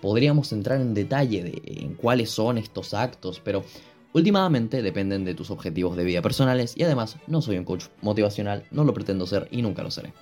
Podríamos 0.00 0.52
entrar 0.52 0.80
en 0.80 0.94
detalle 0.94 1.42
de 1.42 1.62
en 1.82 1.94
cuáles 1.94 2.30
son 2.30 2.56
estos 2.56 2.94
actos, 2.94 3.40
pero 3.44 3.64
Últimamente 4.12 4.82
dependen 4.82 5.24
de 5.24 5.34
tus 5.34 5.52
objetivos 5.52 5.96
de 5.96 6.02
vida 6.02 6.20
personales 6.20 6.74
y 6.76 6.82
además 6.82 7.16
no 7.28 7.40
soy 7.40 7.58
un 7.58 7.64
coach 7.64 7.84
motivacional, 8.02 8.66
no 8.72 8.82
lo 8.82 8.92
pretendo 8.92 9.24
ser 9.24 9.46
y 9.52 9.62
nunca 9.62 9.84
lo 9.84 9.90
seré. 9.92 10.12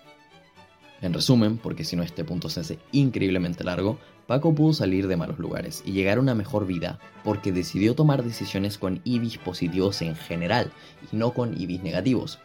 En 1.00 1.14
resumen, 1.14 1.56
porque 1.56 1.84
si 1.84 1.96
no 1.96 2.02
este 2.02 2.22
punto 2.22 2.50
se 2.50 2.60
hace 2.60 2.78
increíblemente 2.92 3.64
largo, 3.64 3.98
Paco 4.28 4.54
pudo 4.54 4.72
salir 4.72 5.08
de 5.08 5.16
malos 5.16 5.40
lugares 5.40 5.82
y 5.84 5.90
llegar 5.90 6.18
a 6.18 6.20
una 6.20 6.36
mejor 6.36 6.68
vida 6.68 7.00
porque 7.24 7.50
decidió 7.50 7.96
tomar 7.96 8.22
decisiones 8.22 8.78
con 8.78 9.00
IBIS 9.02 9.38
positivos 9.38 10.00
en 10.02 10.14
general 10.14 10.70
y 11.10 11.16
no 11.16 11.32
con 11.32 11.60
IBIS 11.60 11.82
negativos. 11.82 12.38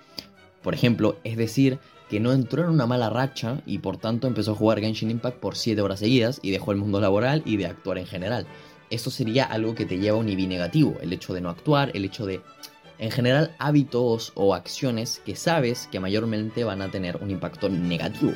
Por 0.63 0.73
ejemplo, 0.73 1.19
es 1.23 1.37
decir, 1.37 1.77
que 2.09 2.19
no 2.19 2.33
entró 2.33 2.63
en 2.63 2.69
una 2.71 2.87
mala 2.87 3.11
racha 3.11 3.61
y 3.67 3.77
por 3.77 3.97
tanto 3.97 4.25
empezó 4.25 4.53
a 4.53 4.55
jugar 4.55 4.79
Genshin 4.79 5.11
Impact 5.11 5.37
por 5.37 5.55
7 5.55 5.79
horas 5.81 5.99
seguidas 5.99 6.39
y 6.41 6.49
dejó 6.49 6.71
el 6.71 6.79
mundo 6.79 6.99
laboral 6.99 7.43
y 7.45 7.57
de 7.57 7.67
actuar 7.67 7.99
en 7.99 8.07
general 8.07 8.47
eso 8.93 9.09
sería 9.09 9.45
algo 9.45 9.73
que 9.73 9.85
te 9.85 9.97
lleva 9.97 10.17
a 10.17 10.19
un 10.19 10.29
IV 10.29 10.47
negativo, 10.47 10.95
el 11.01 11.11
hecho 11.13 11.33
de 11.33 11.41
no 11.41 11.49
actuar, 11.49 11.91
el 11.95 12.05
hecho 12.05 12.25
de, 12.25 12.41
en 12.99 13.09
general, 13.09 13.55
hábitos 13.57 14.31
o 14.35 14.53
acciones 14.53 15.21
que 15.25 15.35
sabes 15.35 15.87
que 15.91 15.99
mayormente 15.99 16.63
van 16.63 16.81
a 16.81 16.89
tener 16.89 17.17
un 17.17 17.31
impacto 17.31 17.69
negativo. 17.69 18.33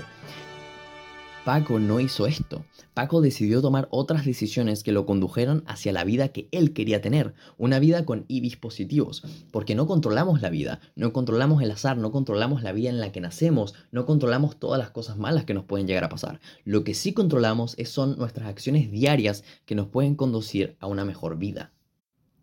Paco 1.45 1.79
no 1.79 1.99
hizo 1.99 2.25
esto. 2.25 2.65
Paco 2.97 3.21
decidió 3.21 3.62
tomar 3.62 3.88
otras 3.91 4.25
decisiones 4.25 4.81
que 4.81 4.91
lo 4.91 5.05
condujeron 5.05 5.63
hacia 5.67 5.93
la 5.93 6.03
vida 6.03 6.29
que 6.29 6.47
él 6.51 6.73
quería 6.73 6.99
tener, 6.99 7.36
una 7.60 7.77
vida 7.77 8.05
con 8.05 8.25
IBIS 8.27 8.57
positivos, 8.57 9.21
porque 9.51 9.75
no 9.75 9.86
controlamos 9.86 10.41
la 10.41 10.49
vida, 10.49 10.79
no 10.95 11.13
controlamos 11.13 11.62
el 11.62 11.69
azar, 11.69 11.95
no 11.97 12.12
controlamos 12.12 12.63
la 12.63 12.71
vida 12.71 12.89
en 12.89 12.99
la 12.99 13.12
que 13.12 13.21
nacemos, 13.21 13.75
no 13.91 14.07
controlamos 14.07 14.57
todas 14.57 14.79
las 14.79 14.89
cosas 14.89 15.15
malas 15.15 15.45
que 15.45 15.53
nos 15.53 15.65
pueden 15.65 15.86
llegar 15.86 16.05
a 16.05 16.10
pasar. 16.10 16.39
Lo 16.65 16.83
que 16.83 16.95
sí 16.95 17.13
controlamos 17.13 17.77
son 17.86 18.17
nuestras 18.17 18.47
acciones 18.47 18.89
diarias 18.89 19.43
que 19.67 19.75
nos 19.75 19.89
pueden 19.89 20.15
conducir 20.15 20.75
a 20.79 20.88
una 20.88 21.05
mejor 21.05 21.38
vida. 21.38 21.73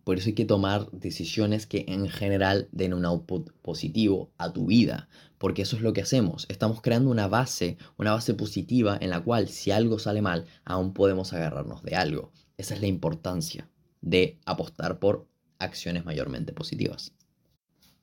Por 0.04 0.18
eso 0.18 0.28
hay 0.28 0.34
que 0.34 0.44
tomar 0.44 0.90
decisiones 0.92 1.66
que 1.66 1.86
en 1.88 2.08
general 2.08 2.68
den 2.72 2.92
un 2.92 3.06
output 3.06 3.50
positivo 3.62 4.30
a 4.36 4.52
tu 4.52 4.66
vida, 4.66 5.08
porque 5.38 5.62
eso 5.62 5.76
es 5.76 5.82
lo 5.82 5.94
que 5.94 6.02
hacemos. 6.02 6.46
Estamos 6.48 6.82
creando 6.82 7.10
una 7.10 7.26
base, 7.26 7.78
una 7.96 8.12
base 8.12 8.34
positiva 8.34 8.98
en 9.00 9.10
la 9.10 9.20
cual 9.20 9.48
si 9.48 9.70
algo 9.70 9.98
sale 9.98 10.22
mal, 10.22 10.44
aún 10.64 10.92
podemos 10.92 11.32
agarrarnos 11.32 11.82
de 11.82 11.96
algo. 11.96 12.32
Esa 12.58 12.74
es 12.74 12.80
la 12.82 12.86
importancia 12.86 13.68
de 14.02 14.38
apostar 14.44 14.98
por 14.98 15.26
acciones 15.58 16.04
mayormente 16.04 16.52
positivas. 16.52 17.12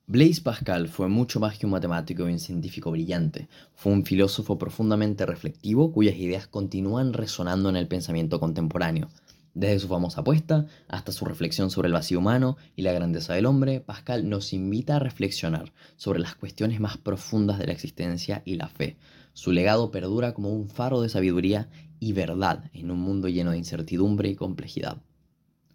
Blaise 0.07 0.41
Pascal 0.41 0.89
fue 0.89 1.07
mucho 1.07 1.39
más 1.39 1.57
que 1.57 1.65
un 1.65 1.71
matemático 1.71 2.27
y 2.27 2.33
un 2.33 2.39
científico 2.39 2.91
brillante. 2.91 3.47
Fue 3.75 3.93
un 3.93 4.03
filósofo 4.03 4.57
profundamente 4.57 5.25
reflectivo 5.25 5.93
cuyas 5.93 6.17
ideas 6.17 6.47
continúan 6.47 7.13
resonando 7.13 7.69
en 7.69 7.77
el 7.77 7.87
pensamiento 7.87 8.39
contemporáneo. 8.39 9.09
Desde 9.53 9.79
su 9.79 9.87
famosa 9.89 10.21
apuesta 10.21 10.65
hasta 10.87 11.11
su 11.11 11.25
reflexión 11.25 11.71
sobre 11.71 11.87
el 11.87 11.93
vacío 11.93 12.19
humano 12.19 12.55
y 12.75 12.83
la 12.83 12.93
grandeza 12.93 13.33
del 13.33 13.45
hombre, 13.45 13.81
Pascal 13.81 14.29
nos 14.29 14.53
invita 14.53 14.95
a 14.95 14.99
reflexionar 14.99 15.73
sobre 15.97 16.19
las 16.19 16.35
cuestiones 16.35 16.79
más 16.79 16.97
profundas 16.97 17.59
de 17.59 17.67
la 17.67 17.73
existencia 17.73 18.41
y 18.45 18.55
la 18.55 18.69
fe. 18.69 18.97
Su 19.33 19.51
legado 19.51 19.91
perdura 19.91 20.33
como 20.33 20.49
un 20.53 20.69
faro 20.69 21.01
de 21.01 21.09
sabiduría 21.09 21.69
y 21.99 22.13
verdad 22.13 22.69
en 22.73 22.91
un 22.91 22.99
mundo 22.99 23.27
lleno 23.27 23.51
de 23.51 23.57
incertidumbre 23.57 24.29
y 24.29 24.35
complejidad. 24.35 25.01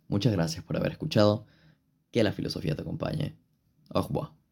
Muchas 0.08 0.32
gracias 0.32 0.64
por 0.64 0.76
haber 0.76 0.92
escuchado. 0.92 1.46
Que 2.10 2.22
la 2.22 2.32
filosofía 2.32 2.74
te 2.74 2.82
acompañe. 2.82 3.36
Au 3.90 4.02
revoir. 4.02 4.45